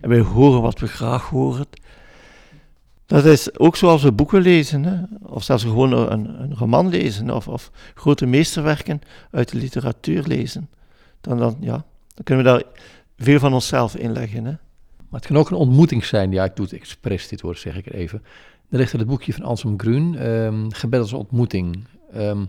en 0.00 0.08
wij 0.08 0.20
horen 0.20 0.62
wat 0.62 0.78
we 0.78 0.86
graag 0.86 1.28
horen. 1.28 1.66
Dat 3.06 3.24
is 3.24 3.58
ook 3.58 3.76
zoals 3.76 4.02
we 4.02 4.12
boeken 4.12 4.40
lezen, 4.40 4.82
hè? 4.84 4.96
of 5.22 5.42
zelfs 5.42 5.62
gewoon 5.62 5.92
een, 5.92 6.42
een 6.42 6.54
roman 6.54 6.88
lezen, 6.88 7.30
of, 7.30 7.48
of, 7.48 7.70
grote 7.94 8.26
meesterwerken 8.26 9.00
uit 9.30 9.50
de 9.50 9.58
literatuur 9.58 10.24
lezen. 10.26 10.68
Dan, 11.20 11.38
dan, 11.38 11.56
ja, 11.60 11.84
dan 12.14 12.24
kunnen 12.24 12.44
we 12.44 12.50
daar 12.50 12.62
veel 13.16 13.38
van 13.38 13.52
onszelf 13.52 13.96
inleggen. 13.96 14.44
Hè? 14.44 14.54
Maar 15.10 15.20
het 15.20 15.26
kan 15.26 15.36
ook 15.36 15.50
een 15.50 15.56
ontmoeting 15.56 16.04
zijn, 16.04 16.32
ja, 16.32 16.44
ik 16.44 16.56
doe 16.56 16.64
het 16.64 16.74
expres 16.74 17.28
dit 17.28 17.40
woord, 17.40 17.58
zeg 17.58 17.76
ik 17.76 17.86
er 17.86 17.94
even. 17.94 18.22
Er 18.70 18.78
ligt 18.78 18.92
er 18.92 18.98
het 18.98 19.08
boekje 19.08 19.32
van 19.32 19.44
Anselm 19.44 19.74
Grun, 19.80 20.26
um, 20.26 20.72
Gebed 20.72 21.00
als 21.00 21.12
ontmoeting. 21.12 21.84
Um, 22.16 22.48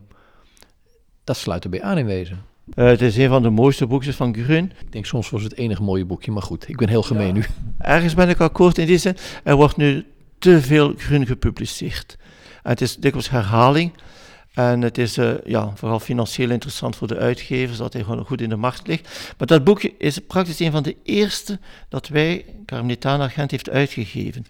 dat 1.24 1.38
sluit 1.38 1.64
erbij 1.64 1.82
aan 1.82 1.98
in 1.98 2.06
wezen. 2.06 2.42
Uh, 2.76 2.86
het 2.86 3.02
is 3.02 3.18
een 3.18 3.30
van 3.30 3.42
de 3.42 3.50
mooiste 3.50 3.88
boekjes 3.88 4.16
van 4.16 4.36
Grun. 4.36 4.72
Ik 4.80 4.92
denk 4.92 5.06
soms 5.06 5.30
was 5.30 5.44
het 5.44 5.58
enige 5.58 5.84
mooie 5.84 6.06
boekje, 6.06 6.32
maar 6.32 6.42
goed, 6.42 6.70
ik 6.70 6.78
ben 6.78 6.90
heel 6.90 7.04
gemeen 7.04 7.34
nu. 7.34 7.44
Ergens 7.78 8.14
ben 8.14 8.30
ik 8.30 8.40
akkoord 8.40 8.78
in 8.78 8.86
die 8.86 8.98
zin. 8.98 9.18
Er 9.44 9.56
wordt 9.56 9.78
nu 9.78 10.06
te 10.40 10.62
veel 10.62 10.94
Grun 10.98 11.26
gepubliceerd. 11.26 12.18
En 12.64 12.70
het 12.70 12.82
is 12.82 12.96
dikwijls 12.96 13.30
herhaling. 13.30 13.94
En 14.54 14.82
het 14.82 14.98
is 14.98 15.18
uh, 15.18 15.34
ja, 15.46 15.72
vooral 15.76 16.00
financieel 16.00 16.50
interessant 16.50 16.96
voor 16.96 17.08
de 17.08 17.18
uitgevers, 17.18 17.78
dat 17.78 17.94
hij 17.94 18.04
gewoon 18.04 18.26
goed 18.26 18.42
in 18.42 18.50
de 18.50 18.56
markt 18.56 18.88
ligt. 18.88 19.34
Maar 19.38 19.48
dat 19.48 19.64
boekje 19.64 19.94
is 19.98 20.20
praktisch 20.20 20.60
een 20.60 20.72
van 20.72 20.84
de 20.84 20.96
eerste 21.04 21.60
dat 21.90 22.08
wij, 22.08 22.46
Carmelitana 22.66 23.28
Gent, 23.28 23.52
heeft 23.52 23.70
uitgegeven. 23.70 24.46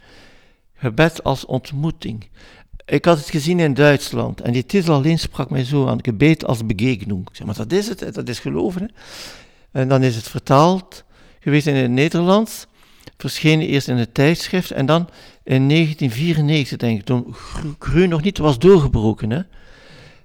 Gebed 0.81 1.23
als 1.23 1.45
ontmoeting. 1.45 2.29
ik 2.85 3.05
had 3.05 3.17
het 3.17 3.29
gezien 3.29 3.59
in 3.59 3.73
Duitsland 3.73 4.41
en 4.41 4.51
die 4.51 4.65
titel 4.65 4.93
alleen 4.93 5.19
sprak 5.19 5.49
mij 5.49 5.63
zo 5.63 5.87
aan, 5.87 6.03
gebed 6.03 6.45
als 6.45 6.65
begegnung. 6.65 7.29
Ik 7.29 7.35
zeg, 7.35 7.45
maar 7.45 7.55
dat 7.55 7.71
is 7.71 7.87
het, 7.87 8.13
dat 8.13 8.29
is 8.29 8.39
geloven. 8.39 8.81
Hè? 8.81 8.87
En 9.81 9.87
dan 9.87 10.03
is 10.03 10.15
het 10.15 10.27
vertaald 10.27 11.03
geweest 11.39 11.67
in 11.67 11.75
het 11.75 11.91
Nederlands, 11.91 12.67
verschenen 13.17 13.67
eerst 13.67 13.87
in 13.87 13.97
het 13.97 14.13
tijdschrift 14.13 14.71
en 14.71 14.85
dan 14.85 15.09
in 15.43 15.69
1994, 15.69 16.77
denk 16.77 16.99
ik, 16.99 17.05
toen 17.05 17.35
Gru 17.79 18.07
nog 18.07 18.21
niet 18.21 18.37
was 18.37 18.59
doorgebroken, 18.59 19.29
hè, 19.29 19.41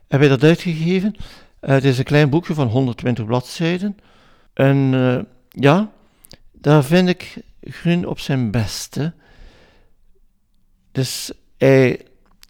hebben 0.09 0.29
wij 0.29 0.39
dat 0.39 0.49
uitgegeven. 0.49 1.15
Uh, 1.17 1.71
het 1.71 1.85
is 1.85 1.99
een 1.99 2.05
klein 2.05 2.31
boekje 2.31 2.55
van 2.55 2.67
120 2.67 3.25
bladzijden. 3.25 3.97
En 4.53 4.93
uh, 4.93 5.19
ja, 5.49 5.91
daar 6.53 6.85
vind 6.85 7.09
ik 7.09 7.37
Grun 7.63 8.07
op 8.07 8.19
zijn 8.19 8.51
beste. 8.51 9.13
Dus 10.97 11.31
hij 11.57 12.01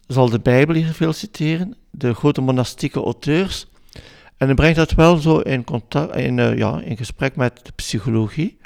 zal 0.07 0.29
de 0.29 0.39
Bijbel 0.39 0.75
hier 0.75 0.93
veel 0.93 1.13
citeren, 1.13 1.75
de 1.91 2.13
grote 2.13 2.41
monastieke 2.41 2.99
auteurs. 2.99 3.67
En 4.37 4.45
hij 4.45 4.55
brengt 4.55 4.77
dat 4.77 4.91
wel 4.91 5.17
zo 5.17 5.39
in, 5.39 5.63
contact, 5.63 6.15
in, 6.15 6.37
uh, 6.37 6.57
ja, 6.57 6.81
in 6.81 6.97
gesprek 6.97 7.35
met 7.35 7.59
de 7.65 7.71
psychologie. 7.75 8.57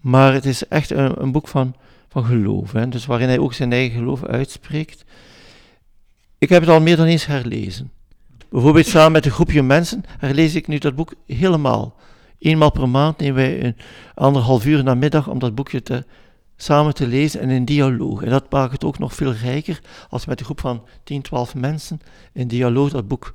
Maar 0.00 0.32
het 0.32 0.44
is 0.44 0.68
echt 0.68 0.90
een, 0.90 1.22
een 1.22 1.32
boek 1.32 1.48
van, 1.48 1.74
van 2.08 2.24
geloof. 2.24 2.72
Hè? 2.72 2.88
Dus 2.88 3.06
waarin 3.06 3.28
hij 3.28 3.38
ook 3.38 3.52
zijn 3.52 3.72
eigen 3.72 3.98
geloof 3.98 4.24
uitspreekt. 4.24 5.04
Ik 6.38 6.48
heb 6.48 6.60
het 6.60 6.70
al 6.70 6.80
meer 6.80 6.96
dan 6.96 7.06
eens 7.06 7.26
herlezen. 7.26 7.90
Bijvoorbeeld 8.50 8.86
samen 8.86 9.12
met 9.12 9.24
een 9.24 9.30
groepje 9.30 9.62
mensen 9.62 10.04
herlees 10.18 10.54
ik 10.54 10.66
nu 10.66 10.78
dat 10.78 10.94
boek 10.94 11.14
helemaal. 11.26 11.96
Eenmaal 12.38 12.70
per 12.72 12.88
maand 12.88 13.18
nemen 13.18 13.34
wij 13.34 13.64
een 13.64 13.76
anderhalf 14.14 14.66
uur 14.66 14.84
namiddag 14.84 15.28
om 15.28 15.38
dat 15.38 15.54
boekje 15.54 15.82
te, 15.82 16.04
samen 16.60 16.94
te 16.94 17.06
lezen 17.06 17.40
en 17.40 17.50
in 17.50 17.64
dialoog. 17.64 18.22
En 18.22 18.30
dat 18.30 18.50
maakt 18.50 18.72
het 18.72 18.84
ook 18.84 18.98
nog 18.98 19.14
veel 19.14 19.32
rijker 19.32 19.80
als 20.08 20.26
met 20.26 20.38
een 20.38 20.44
groep 20.44 20.60
van 20.60 20.86
10, 21.04 21.22
12 21.22 21.54
mensen 21.54 22.00
in 22.32 22.48
dialoog 22.48 22.90
dat 22.90 23.08
boek 23.08 23.34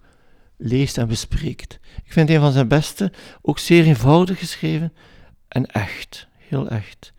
leest 0.57 0.97
en 0.97 1.07
bespreekt. 1.07 1.79
Ik 2.03 2.11
vind 2.11 2.29
een 2.29 2.39
van 2.39 2.51
zijn 2.51 2.67
beste, 2.67 3.11
ook 3.41 3.59
zeer 3.59 3.85
eenvoudig 3.85 4.39
geschreven 4.39 4.93
en 5.47 5.65
echt, 5.65 6.27
heel 6.37 6.67
echt. 6.67 7.13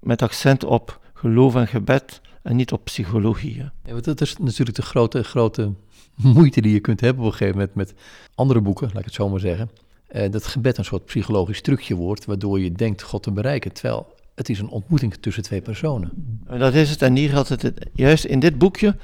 Met 0.00 0.22
accent 0.22 0.64
op 0.64 1.00
geloof 1.14 1.54
en 1.54 1.68
gebed 1.68 2.20
en 2.42 2.56
niet 2.56 2.72
op 2.72 2.84
psychologie. 2.84 3.70
Ja, 3.84 4.00
dat 4.00 4.20
is 4.20 4.36
natuurlijk 4.36 4.76
de 4.76 4.82
grote, 4.82 5.24
grote 5.24 5.72
moeite 6.14 6.60
die 6.60 6.72
je 6.72 6.80
kunt 6.80 7.00
hebben 7.00 7.24
op 7.24 7.30
een 7.30 7.36
gegeven 7.36 7.58
moment 7.58 7.74
met 7.76 7.94
andere 8.34 8.60
boeken, 8.60 8.86
laat 8.86 8.98
ik 8.98 9.04
het 9.04 9.14
zo 9.14 9.28
maar 9.28 9.40
zeggen. 9.40 9.70
Uh, 10.12 10.30
dat 10.30 10.46
gebed 10.46 10.78
een 10.78 10.84
soort 10.84 11.04
psychologisch 11.04 11.60
trucje 11.60 11.94
wordt, 11.94 12.24
waardoor 12.24 12.60
je 12.60 12.72
denkt 12.72 13.02
God 13.02 13.22
te 13.22 13.30
bereiken. 13.30 13.72
Terwijl 13.72 14.16
het 14.38 14.48
is 14.48 14.58
een 14.58 14.68
ontmoeting 14.68 15.14
tussen 15.14 15.42
twee 15.42 15.60
personen. 15.60 16.10
En 16.46 16.58
dat 16.58 16.74
is 16.74 16.90
het. 16.90 17.02
En 17.02 17.16
hier 17.16 17.32
had 17.32 17.48
het, 17.48 17.72
juist 17.92 18.24
in 18.24 18.40
dit 18.40 18.58
boekje 18.58 18.96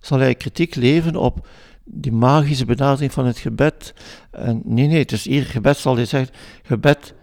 zal 0.00 0.18
hij 0.18 0.34
kritiek 0.34 0.74
leveren 0.74 1.20
op 1.20 1.48
die 1.84 2.12
magische 2.12 2.64
benadering 2.64 3.12
van 3.12 3.26
het 3.26 3.38
gebed. 3.38 3.94
En 4.30 4.62
nee, 4.64 4.86
nee, 4.86 5.04
dus 5.04 5.24
hier 5.24 5.44
gebed 5.44 5.76
zal 5.76 5.96
hij 5.96 6.04
zeggen, 6.04 6.34
gebed 6.62 7.14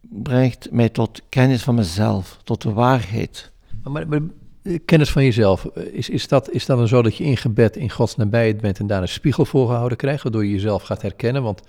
brengt 0.00 0.70
mij 0.70 0.88
tot 0.88 1.22
kennis 1.28 1.62
van 1.62 1.74
mezelf, 1.74 2.38
tot 2.44 2.62
de 2.62 2.72
waarheid. 2.72 3.50
Maar, 3.84 4.08
maar 4.08 4.20
eh, 4.62 4.78
kennis 4.84 5.10
van 5.10 5.24
jezelf, 5.24 5.64
eh, 5.64 5.84
is, 5.84 6.08
is, 6.08 6.28
dat, 6.28 6.50
is 6.50 6.66
dat 6.66 6.78
dan 6.78 6.88
zo 6.88 7.02
dat 7.02 7.16
je 7.16 7.24
in 7.24 7.36
gebed 7.36 7.76
in 7.76 7.90
Gods 7.90 8.16
nabijheid 8.16 8.60
bent 8.60 8.78
en 8.78 8.86
daar 8.86 9.02
een 9.02 9.08
spiegel 9.08 9.44
voor 9.44 9.66
gehouden 9.66 9.98
krijgt, 9.98 10.22
waardoor 10.22 10.44
je 10.44 10.52
jezelf 10.52 10.82
gaat 10.82 11.02
herkennen? 11.02 11.42
Want 11.42 11.62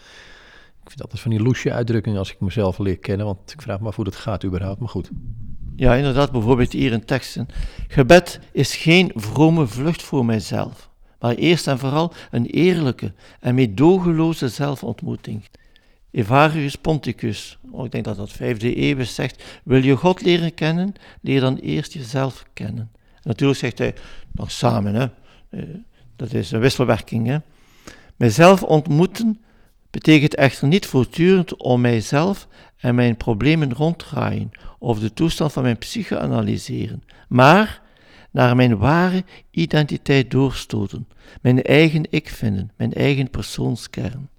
ik 0.83 0.89
vind 0.89 1.11
dat 1.11 1.19
van 1.19 1.31
die 1.31 1.41
loesje 1.41 1.73
uitdrukking 1.73 2.17
als 2.17 2.31
ik 2.31 2.39
mezelf 2.39 2.77
leer 2.77 2.97
kennen, 2.97 3.25
want 3.25 3.51
ik 3.51 3.61
vraag 3.61 3.79
me 3.79 3.87
af 3.87 3.95
hoe 3.95 4.05
dat 4.05 4.15
gaat 4.15 4.45
überhaupt, 4.45 4.79
maar 4.79 4.89
goed. 4.89 5.09
Ja, 5.75 5.93
inderdaad, 5.95 6.31
bijvoorbeeld 6.31 6.71
hier 6.71 6.91
in 6.91 7.05
teksten. 7.05 7.47
Gebed 7.87 8.39
is 8.51 8.75
geen 8.75 9.11
vrome 9.15 9.67
vlucht 9.67 10.01
voor 10.01 10.25
mijzelf, 10.25 10.89
maar 11.19 11.35
eerst 11.35 11.67
en 11.67 11.79
vooral 11.79 12.13
een 12.31 12.45
eerlijke 12.45 13.13
en 13.39 13.55
meedogenloze 13.55 14.47
zelfontmoeting. 14.49 15.43
Evarius 16.11 16.75
Ponticus, 16.75 17.57
oh, 17.71 17.85
ik 17.85 17.91
denk 17.91 18.05
dat 18.05 18.17
dat 18.17 18.31
vijfde 18.31 18.77
eeuw 18.77 19.03
zegt, 19.03 19.43
wil 19.63 19.83
je 19.83 19.95
God 19.95 20.21
leren 20.21 20.53
kennen, 20.53 20.93
leer 21.21 21.39
dan 21.39 21.57
eerst 21.57 21.93
jezelf 21.93 22.45
kennen. 22.53 22.91
natuurlijk 23.21 23.59
zegt 23.59 23.77
hij, 23.77 23.95
nog 24.31 24.51
samen, 24.51 24.95
hè? 24.95 25.07
Eh, 25.49 25.63
dat 26.15 26.33
is 26.33 26.51
een 26.51 26.59
wisselwerking. 26.59 27.27
Hè? 27.27 27.37
Mijzelf 28.15 28.63
ontmoeten 28.63 29.41
betekent 29.93 30.35
echter 30.35 30.67
niet 30.67 30.85
voortdurend 30.85 31.57
om 31.57 31.81
mijzelf 31.81 32.47
en 32.77 32.95
mijn 32.95 33.17
problemen 33.17 33.73
ronddraaien 33.73 34.51
of 34.79 34.99
de 34.99 35.13
toestand 35.13 35.53
van 35.53 35.63
mijn 35.63 35.77
psyche 35.77 36.19
analyseren, 36.19 37.03
maar 37.27 37.81
naar 38.31 38.55
mijn 38.55 38.77
ware 38.77 39.23
identiteit 39.51 40.31
doorstoten, 40.31 41.07
mijn 41.41 41.61
eigen 41.61 42.03
ik 42.09 42.29
vinden, 42.29 42.71
mijn 42.77 42.93
eigen 42.93 43.29
persoonskern. 43.29 44.29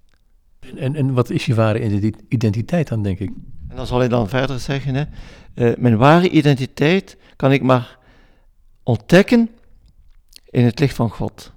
En, 0.75 0.95
en 0.95 1.13
wat 1.13 1.29
is 1.29 1.45
je 1.45 1.55
ware 1.55 2.13
identiteit 2.27 2.87
dan, 2.87 3.03
denk 3.03 3.19
ik? 3.19 3.31
En 3.69 3.75
dan 3.75 3.87
zal 3.87 3.99
hij 3.99 4.07
dan 4.07 4.29
verder 4.29 4.59
zeggen, 4.59 4.95
hè, 4.95 5.03
uh, 5.55 5.77
mijn 5.77 5.97
ware 5.97 6.29
identiteit 6.29 7.17
kan 7.35 7.51
ik 7.51 7.61
maar 7.61 7.97
ontdekken 8.83 9.49
in 10.49 10.65
het 10.65 10.79
licht 10.79 10.95
van 10.95 11.09
God. 11.09 11.54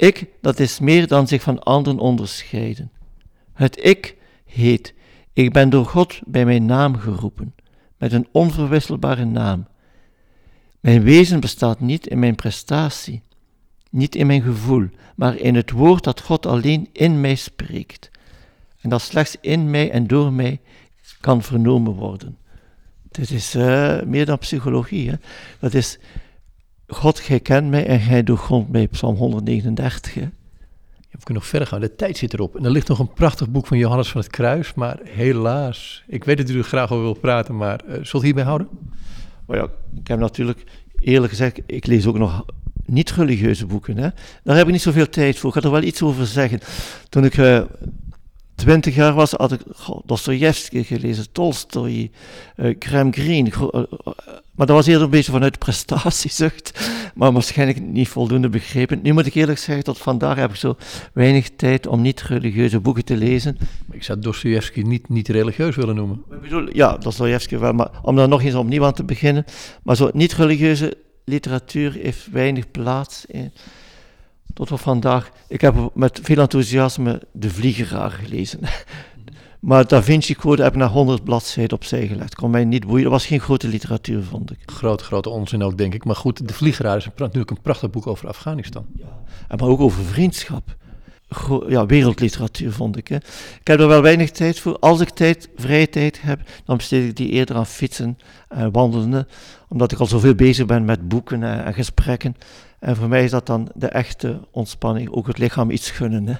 Ik, 0.00 0.26
dat 0.40 0.58
is 0.58 0.78
meer 0.78 1.06
dan 1.06 1.26
zich 1.26 1.42
van 1.42 1.58
anderen 1.62 1.98
onderscheiden. 1.98 2.90
Het 3.52 3.84
ik 3.84 4.16
heet, 4.44 4.94
ik 5.32 5.52
ben 5.52 5.70
door 5.70 5.86
God 5.86 6.20
bij 6.26 6.44
mijn 6.44 6.66
naam 6.66 6.96
geroepen, 6.96 7.54
met 7.98 8.12
een 8.12 8.28
onverwisselbare 8.32 9.24
naam. 9.24 9.66
Mijn 10.80 11.02
wezen 11.02 11.40
bestaat 11.40 11.80
niet 11.80 12.06
in 12.06 12.18
mijn 12.18 12.34
prestatie, 12.34 13.22
niet 13.90 14.14
in 14.14 14.26
mijn 14.26 14.42
gevoel, 14.42 14.88
maar 15.16 15.36
in 15.36 15.54
het 15.54 15.70
woord 15.70 16.04
dat 16.04 16.20
God 16.20 16.46
alleen 16.46 16.88
in 16.92 17.20
mij 17.20 17.34
spreekt. 17.34 18.10
En 18.80 18.90
dat 18.90 19.02
slechts 19.02 19.36
in 19.40 19.70
mij 19.70 19.90
en 19.90 20.06
door 20.06 20.32
mij 20.32 20.60
kan 21.20 21.42
vernomen 21.42 21.92
worden. 21.92 22.36
Dit 23.10 23.30
is 23.30 23.54
uh, 23.54 24.02
meer 24.02 24.26
dan 24.26 24.38
psychologie. 24.38 25.10
Hè? 25.10 25.16
Dat 25.58 25.74
is 25.74 25.98
God, 26.90 27.20
gij 27.20 27.40
kent 27.40 27.70
mij 27.70 27.86
en 27.86 28.00
gij 28.00 28.22
doorgrondt 28.22 28.70
mij, 28.70 28.88
Psalm 28.88 29.16
139. 29.16 30.14
Hè? 30.14 30.28
We 31.10 31.26
kunnen 31.26 31.42
nog 31.42 31.46
verder 31.46 31.68
gaan, 31.68 31.80
de 31.80 31.96
tijd 31.96 32.16
zit 32.16 32.32
erop. 32.32 32.56
En 32.56 32.64
er 32.64 32.70
ligt 32.70 32.88
nog 32.88 32.98
een 32.98 33.12
prachtig 33.12 33.50
boek 33.50 33.66
van 33.66 33.78
Johannes 33.78 34.08
van 34.08 34.20
het 34.20 34.30
Kruis, 34.30 34.74
maar 34.74 34.98
helaas, 35.04 36.04
ik 36.06 36.24
weet 36.24 36.36
dat 36.36 36.48
u 36.48 36.58
er 36.58 36.64
graag 36.64 36.90
over 36.90 37.04
wil 37.04 37.14
praten, 37.14 37.56
maar 37.56 37.80
uh, 37.88 37.94
zult 38.02 38.22
u 38.22 38.26
hierbij 38.26 38.44
houden? 38.44 38.68
Oh 39.46 39.56
ja, 39.56 39.68
ik 40.00 40.08
heb 40.08 40.18
natuurlijk, 40.18 40.64
eerlijk 40.98 41.30
gezegd, 41.30 41.60
ik 41.66 41.86
lees 41.86 42.06
ook 42.06 42.18
nog 42.18 42.44
niet-religieuze 42.84 43.66
boeken. 43.66 43.96
Hè? 43.96 44.08
Daar 44.42 44.56
heb 44.56 44.66
ik 44.66 44.72
niet 44.72 44.82
zoveel 44.82 45.08
tijd 45.08 45.38
voor. 45.38 45.48
Ik 45.48 45.62
ga 45.62 45.68
er 45.68 45.74
wel 45.74 45.82
iets 45.82 46.02
over 46.02 46.26
zeggen. 46.26 46.60
Toen 47.08 47.24
ik 47.24 47.36
uh, 47.36 47.62
twintig 48.60 48.94
jaar 48.94 49.14
was, 49.14 49.32
had 49.32 49.52
ik 49.52 49.60
Dostoevsky 50.04 50.82
gelezen, 50.82 51.32
Tolstoy, 51.32 52.10
uh, 52.56 52.74
Graham 52.78 53.12
Greene. 53.12 53.50
Maar 54.54 54.66
dat 54.66 54.76
was 54.76 54.86
eerder 54.86 55.02
een 55.02 55.10
beetje 55.10 55.32
vanuit 55.32 55.58
prestatiezucht, 55.58 56.90
maar 57.14 57.32
waarschijnlijk 57.32 57.80
niet 57.80 58.08
voldoende 58.08 58.48
begrepen. 58.48 59.00
Nu 59.02 59.12
moet 59.12 59.26
ik 59.26 59.34
eerlijk 59.34 59.58
zeggen, 59.58 59.84
tot 59.84 59.98
vandaag 59.98 60.36
heb 60.36 60.50
ik 60.50 60.56
zo 60.56 60.76
weinig 61.12 61.50
tijd 61.56 61.86
om 61.86 62.00
niet-religieuze 62.00 62.80
boeken 62.80 63.04
te 63.04 63.16
lezen. 63.16 63.58
Ik 63.90 64.02
zou 64.02 64.18
Dostoevsky 64.18 64.80
niet, 64.80 65.08
niet 65.08 65.28
religieus 65.28 65.76
willen 65.76 65.94
noemen. 65.94 66.22
Ik 66.30 66.40
bedoel, 66.40 66.68
ja, 66.76 66.96
Dostoevsky 66.96 67.58
wel, 67.58 67.72
maar 67.72 67.90
om 68.02 68.16
daar 68.16 68.28
nog 68.28 68.42
eens 68.42 68.54
opnieuw 68.54 68.84
aan 68.84 68.92
te 68.92 69.04
beginnen. 69.04 69.44
Maar 69.82 69.96
zo 69.96 70.10
niet-religieuze 70.12 70.96
literatuur 71.24 71.92
heeft 71.92 72.30
weinig 72.30 72.70
plaats. 72.70 73.26
In, 73.26 73.52
tot 74.60 74.72
op 74.72 74.80
vandaag. 74.80 75.30
Ik 75.48 75.60
heb 75.60 75.90
met 75.94 76.20
veel 76.22 76.38
enthousiasme 76.38 77.22
De 77.32 77.50
Vliegeraar 77.50 78.10
gelezen. 78.10 78.60
Maar 79.60 79.86
Da 79.86 80.02
Vinci 80.02 80.34
Code 80.34 80.62
heb 80.62 80.72
ik 80.72 80.78
naar 80.78 80.88
100 80.88 81.24
bladzijden 81.24 81.76
opzij 81.76 82.06
gelegd. 82.06 82.34
Kon 82.34 82.50
mij 82.50 82.64
niet 82.64 82.86
boeien. 82.86 83.02
Dat 83.02 83.12
was 83.12 83.26
geen 83.26 83.40
grote 83.40 83.68
literatuur, 83.68 84.22
vond 84.22 84.50
ik. 84.50 84.58
Grote, 84.66 85.04
grote 85.04 85.28
onzin 85.28 85.62
ook, 85.62 85.78
denk 85.78 85.94
ik. 85.94 86.04
Maar 86.04 86.16
goed, 86.16 86.48
De 86.48 86.54
Vliegeraar 86.54 86.96
is 86.96 87.08
natuurlijk 87.16 87.50
een 87.50 87.60
prachtig 87.60 87.90
boek 87.90 88.06
over 88.06 88.28
Afghanistan. 88.28 88.86
Ja. 88.96 89.04
En 89.48 89.58
maar 89.58 89.68
ook 89.68 89.80
over 89.80 90.04
vriendschap. 90.04 90.76
ja, 91.68 91.86
wereldliteratuur 91.86 92.72
vond 92.72 92.96
ik. 92.96 93.08
Hè. 93.08 93.16
Ik 93.60 93.66
heb 93.66 93.80
er 93.80 93.88
wel 93.88 94.02
weinig 94.02 94.30
tijd 94.30 94.60
voor. 94.60 94.78
Als 94.78 95.00
ik 95.00 95.08
tijd, 95.08 95.48
vrije 95.56 95.88
tijd 95.88 96.22
heb, 96.22 96.40
dan 96.64 96.76
besteed 96.76 97.08
ik 97.08 97.16
die 97.16 97.28
eerder 97.28 97.56
aan 97.56 97.66
fietsen 97.66 98.18
en 98.48 98.72
wandelen. 98.72 99.28
Omdat 99.68 99.92
ik 99.92 99.98
al 99.98 100.06
zoveel 100.06 100.34
bezig 100.34 100.66
ben 100.66 100.84
met 100.84 101.08
boeken 101.08 101.42
en, 101.42 101.64
en 101.64 101.74
gesprekken. 101.74 102.36
En 102.80 102.96
voor 102.96 103.08
mij 103.08 103.24
is 103.24 103.30
dat 103.30 103.46
dan 103.46 103.70
de 103.74 103.86
echte 103.86 104.40
ontspanning, 104.50 105.10
ook 105.10 105.26
het 105.26 105.38
lichaam 105.38 105.70
iets 105.70 105.90
gunnen. 105.90 106.26
Hè. 106.26 106.34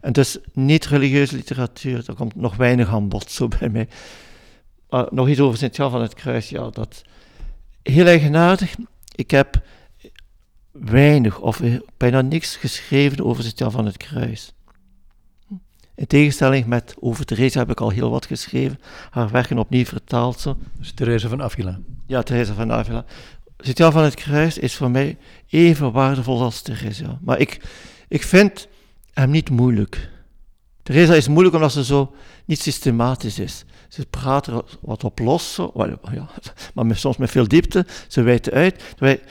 En 0.00 0.12
dus 0.12 0.38
niet-religieuze 0.52 1.36
literatuur, 1.36 2.04
daar 2.04 2.16
komt 2.16 2.34
nog 2.34 2.56
weinig 2.56 2.88
aan 2.88 3.08
bod 3.08 3.30
zo 3.30 3.48
bij 3.48 3.68
mij. 3.68 3.88
Maar 4.88 5.06
nog 5.10 5.28
iets 5.28 5.40
over 5.40 5.58
Sint-Jan 5.58 5.90
van 5.90 6.02
het 6.02 6.14
Kruis, 6.14 6.48
ja, 6.48 6.70
dat 6.70 7.04
heel 7.82 8.06
eigenaardig. 8.06 8.74
Ik 9.14 9.30
heb 9.30 9.62
weinig 10.72 11.40
of 11.40 11.60
bijna 11.96 12.20
niks 12.20 12.56
geschreven 12.56 13.24
over 13.24 13.42
Sint-Jan 13.42 13.70
van 13.70 13.86
het 13.86 13.96
Kruis. 13.96 14.54
In 15.94 16.06
tegenstelling 16.06 16.66
met 16.66 16.94
over 17.00 17.24
Therese 17.24 17.58
heb 17.58 17.70
ik 17.70 17.80
al 17.80 17.90
heel 17.90 18.10
wat 18.10 18.26
geschreven, 18.26 18.80
haar 19.10 19.30
werken 19.30 19.58
opnieuw 19.58 19.84
vertaald. 19.84 20.40
Zo. 20.40 20.56
Dus 20.78 20.92
Therese 20.92 21.28
van 21.28 21.42
Avila. 21.42 21.78
Ja, 22.06 22.22
Therese 22.22 22.54
van 22.54 22.72
Avila 22.72 23.04
Sint-Jan 23.64 23.92
van 23.92 24.02
het 24.02 24.14
Kruis 24.14 24.58
is 24.58 24.74
voor 24.74 24.90
mij 24.90 25.16
even 25.48 25.92
waardevol 25.92 26.42
als 26.42 26.62
Teresa. 26.62 27.18
Maar 27.20 27.38
ik, 27.38 27.60
ik 28.08 28.22
vind 28.22 28.68
hem 29.12 29.30
niet 29.30 29.50
moeilijk. 29.50 30.10
Teresa 30.82 31.14
is 31.14 31.28
moeilijk 31.28 31.54
omdat 31.54 31.72
ze 31.72 31.84
zo 31.84 32.14
niet 32.44 32.60
systematisch 32.60 33.38
is. 33.38 33.64
Ze 33.88 34.06
praat 34.06 34.46
er 34.46 34.64
wat 34.80 35.04
op 35.04 35.18
los, 35.18 35.60
ja, 36.12 36.28
maar 36.74 36.96
soms 36.96 37.16
met 37.16 37.30
veel 37.30 37.48
diepte. 37.48 37.86
Ze 38.08 38.22
wijdt 38.22 38.50
uit. 38.50 38.82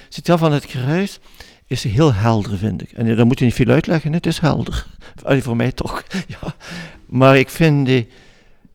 Sint-Jan 0.09 0.37
van 0.37 0.51
het 0.51 0.65
Kruis 0.65 1.19
is 1.65 1.83
heel 1.83 2.13
helder, 2.13 2.57
vind 2.57 2.81
ik. 2.81 2.91
En 2.91 3.15
daar 3.15 3.25
moet 3.25 3.39
je 3.39 3.45
niet 3.45 3.53
veel 3.53 3.67
uitleggen, 3.67 4.13
het 4.13 4.25
is 4.25 4.39
helder. 4.39 4.85
Voor 5.43 5.55
mij 5.55 5.71
toch. 5.71 6.03
Ja. 6.27 6.55
Maar 7.05 7.37
ik 7.37 7.49
vind 7.49 7.85
die 7.85 8.07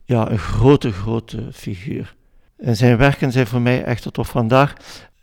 ja, 0.04 0.30
een 0.30 0.38
grote, 0.38 0.92
grote 0.92 1.48
figuur. 1.52 2.14
En 2.56 2.76
zijn 2.76 2.96
werken 2.96 3.32
zijn 3.32 3.46
voor 3.46 3.60
mij 3.60 3.84
echt 3.84 4.12
tot 4.12 4.28
vandaag 4.28 4.74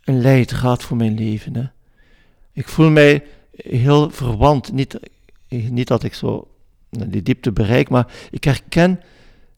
een 0.06 0.20
leidraad 0.20 0.82
voor 0.82 0.96
mijn 0.96 1.14
leven. 1.14 1.56
Hè. 1.56 1.64
Ik 2.52 2.68
voel 2.68 2.90
mij 2.90 3.24
heel 3.56 4.10
verwant. 4.10 4.72
Niet, 4.72 4.98
niet 5.48 5.88
dat 5.88 6.02
ik 6.02 6.14
zo 6.14 6.48
die 6.88 7.22
diepte 7.22 7.52
bereik, 7.52 7.88
maar 7.88 8.06
ik 8.30 8.44
herken 8.44 9.00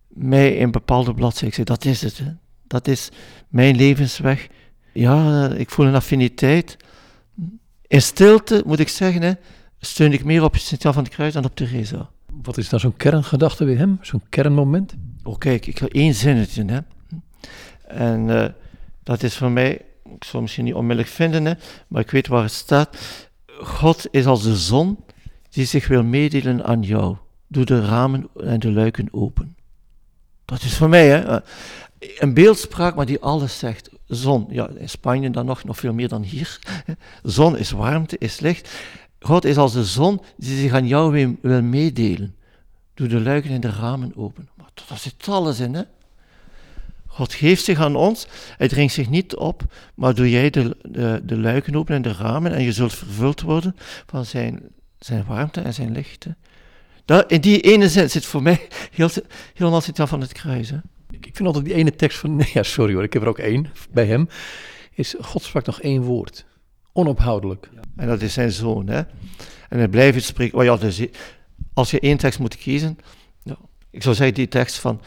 mij 0.09 0.57
in 0.57 0.71
bepaalde 0.71 1.15
bladzijden. 1.15 1.49
Ik 1.49 1.55
zeg, 1.55 1.65
dat 1.65 1.85
is 1.85 2.03
het. 2.03 2.19
Hè. 2.19 2.33
Dat 2.67 2.89
is 2.89 3.09
mijn 3.49 3.77
levensweg. 3.77 4.49
Ja, 4.93 5.49
ik 5.53 5.71
voel 5.71 5.87
een 5.87 5.95
affiniteit. 5.95 6.77
In 7.87 8.03
stilte, 8.03 8.63
moet 8.67 8.79
ik 8.79 8.89
zeggen, 8.89 9.23
hè, 9.23 9.33
steun 9.81 10.13
ik 10.13 10.25
meer 10.25 10.43
op 10.43 10.57
Sint-Jan 10.57 10.93
van 10.93 11.05
de 11.05 11.11
Kruis 11.11 11.33
dan 11.33 11.45
op 11.45 11.57
Teresa. 11.57 12.11
Wat 12.43 12.59
is 12.59 12.69
dan 12.69 12.81
zo'n 12.81 12.97
kerngedachte 12.97 13.65
bij 13.65 13.75
hem? 13.75 13.99
Zo'n 14.01 14.23
kernmoment? 14.29 14.95
Oh, 15.23 15.39
kijk, 15.39 15.67
ik 15.67 15.79
ga 15.79 15.87
één 15.87 16.15
zinnetje. 16.15 16.65
Hè. 16.65 16.79
En 17.87 18.29
uh, 18.29 18.47
dat 19.03 19.23
is 19.23 19.37
voor 19.37 19.51
mij, 19.51 19.81
ik 20.19 20.25
zal 20.25 20.41
misschien 20.41 20.65
niet 20.65 20.75
onmiddellijk 20.75 21.15
vinden, 21.15 21.45
hè, 21.45 21.53
maar 21.89 22.03
ik 22.03 22.11
weet 22.11 22.27
waar 22.27 22.43
het 22.43 22.53
staat. 22.53 22.97
God 23.61 24.07
is 24.11 24.27
als 24.27 24.43
de 24.43 24.57
zon 24.57 25.05
die 25.51 25.65
zich 25.65 25.89
wil 25.89 26.03
meedelen 26.03 26.65
aan 26.65 26.83
jou. 26.83 27.17
Doe 27.47 27.65
de 27.65 27.85
ramen 27.85 28.29
en 28.45 28.61
de 28.61 28.73
luiken 28.73 29.09
open. 29.11 29.57
Dat 30.45 30.63
is 30.63 30.77
voor 30.77 30.89
mij 30.89 31.09
hè, 31.09 31.19
eh, 31.19 31.41
een 32.19 32.35
beeldspraak, 32.35 32.95
maar 32.95 33.07
die 33.07 33.21
alles 33.21 33.59
zegt. 33.59 33.91
Zon, 34.07 34.47
ja, 34.51 34.69
in 34.69 34.89
Spanje 34.89 35.31
dan 35.31 35.47
nog, 35.47 35.65
nog 35.65 35.77
veel 35.77 35.93
meer 35.93 36.09
dan 36.09 36.23
hier. 36.23 36.59
Zon 37.23 37.57
is 37.57 37.71
warmte, 37.71 38.17
is 38.19 38.41
licht. 38.41 38.71
God 39.21 39.45
is 39.45 39.57
als 39.57 39.73
de 39.73 39.85
zon 39.85 40.21
die 40.37 40.59
zich 40.61 40.73
aan 40.73 40.87
jou 40.87 41.37
wil 41.41 41.63
meedelen. 41.63 42.37
Doe 42.95 43.09
de 43.09 43.21
luiken 43.21 43.51
en 43.51 43.61
de 43.61 43.71
ramen 43.71 44.13
open. 44.17 44.49
Maar 44.57 44.71
daar 44.89 44.99
zit 44.99 45.29
alles 45.29 45.61
in, 45.61 45.75
hè? 45.75 45.83
God 47.19 47.35
geeft 47.35 47.65
zich 47.65 47.79
aan 47.79 47.97
ons, 47.97 48.27
hij 48.57 48.69
dringt 48.69 48.93
zich 48.93 49.09
niet 49.09 49.37
op, 49.37 49.63
maar 49.95 50.15
doe 50.15 50.31
jij 50.31 50.51
de, 50.51 50.77
de, 50.83 51.21
de 51.25 51.39
luiken 51.39 51.77
open 51.77 51.95
en 51.95 52.03
de 52.03 52.13
ramen 52.13 52.53
en 52.53 52.63
je 52.63 52.73
zult 52.73 52.95
vervuld 52.95 53.41
worden 53.41 53.77
van 54.07 54.25
zijn, 54.25 54.61
zijn 54.99 55.25
warmte 55.27 55.61
en 55.61 55.75
zijn 55.75 55.93
licht. 55.93 56.27
Daar, 57.05 57.25
in 57.27 57.41
die 57.41 57.61
ene 57.61 57.89
zin 57.89 58.11
zit 58.11 58.25
voor 58.25 58.43
mij 58.43 58.69
heel, 58.99 59.09
helemaal 59.55 59.81
zit 59.81 60.01
van 60.01 60.21
het 60.21 60.33
kruis. 60.33 60.71
Hè? 60.71 60.77
Ik 61.11 61.37
vind 61.37 61.47
altijd 61.47 61.65
die 61.65 61.75
ene 61.75 61.95
tekst 61.95 62.19
van, 62.19 62.37
nee, 62.37 62.51
ja, 62.59 62.63
sorry 62.63 62.95
hoor, 62.95 63.03
ik 63.03 63.13
heb 63.13 63.23
er 63.23 63.29
ook 63.29 63.39
één 63.39 63.67
bij 63.91 64.07
hem, 64.07 64.29
is 64.95 65.15
God 65.21 65.43
sprak 65.43 65.67
nog 65.67 65.81
één 65.81 66.03
woord, 66.03 66.47
onophoudelijk. 66.93 67.69
En 67.97 68.07
dat 68.07 68.23
is 68.23 68.33
zijn 68.33 68.53
zoon. 68.53 68.89
Hè? 68.89 69.03
En 69.69 69.79
hij 69.79 69.89
blijft 69.89 70.25
spreken. 70.25 70.59
Oh 70.59 70.65
ja, 70.65 70.77
dus, 70.77 71.03
als 71.75 71.91
je 71.91 72.01
één 72.01 72.17
tekst 72.17 72.39
moet 72.39 72.57
kiezen, 72.57 72.99
nou, 73.43 73.59
ik 73.91 74.03
zou 74.03 74.15
zeggen 74.15 74.35
die 74.35 74.49
tekst 74.49 74.79
van 74.79 75.01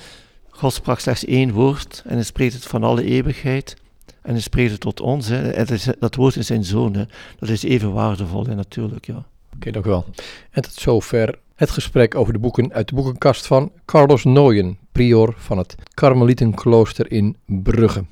God 0.62 0.74
sprak 0.74 1.00
slechts 1.00 1.26
één 1.26 1.52
woord 1.52 2.04
en 2.06 2.14
hij 2.14 2.24
spreekt 2.24 2.54
het 2.54 2.66
van 2.66 2.84
alle 2.84 3.04
eeuwigheid. 3.04 3.76
En 4.22 4.32
hij 4.32 4.42
spreekt 4.42 4.72
het 4.72 4.80
tot 4.80 5.00
ons. 5.00 5.28
Hè. 5.28 5.66
Dat 6.00 6.16
woord 6.16 6.36
is 6.36 6.48
zijn 6.48 6.64
zoon. 6.64 6.94
Hè. 6.94 7.04
Dat 7.40 7.50
is 7.50 7.64
even 7.64 7.94
waardevol, 7.94 8.46
hè, 8.46 8.56
natuurlijk. 8.56 9.06
Ja. 9.06 9.26
Oké, 9.56 9.72
dank 9.72 9.86
u 9.86 9.90
wel. 9.90 10.06
En 10.52 10.62
tot 10.62 10.74
zover 10.74 11.40
het 11.56 11.70
gesprek 11.70 12.16
over 12.16 12.34
de 12.34 12.40
boeken 12.40 12.74
uit 12.74 12.88
de 12.88 12.96
boekenkast 12.96 13.48
van 13.48 13.72
Carlos 13.86 14.24
Nooyen, 14.24 14.78
prior 14.92 15.34
van 15.38 15.58
het 15.58 15.76
Karmelietenklooster 15.94 17.12
in 17.12 17.38
Brugge. 17.46 18.06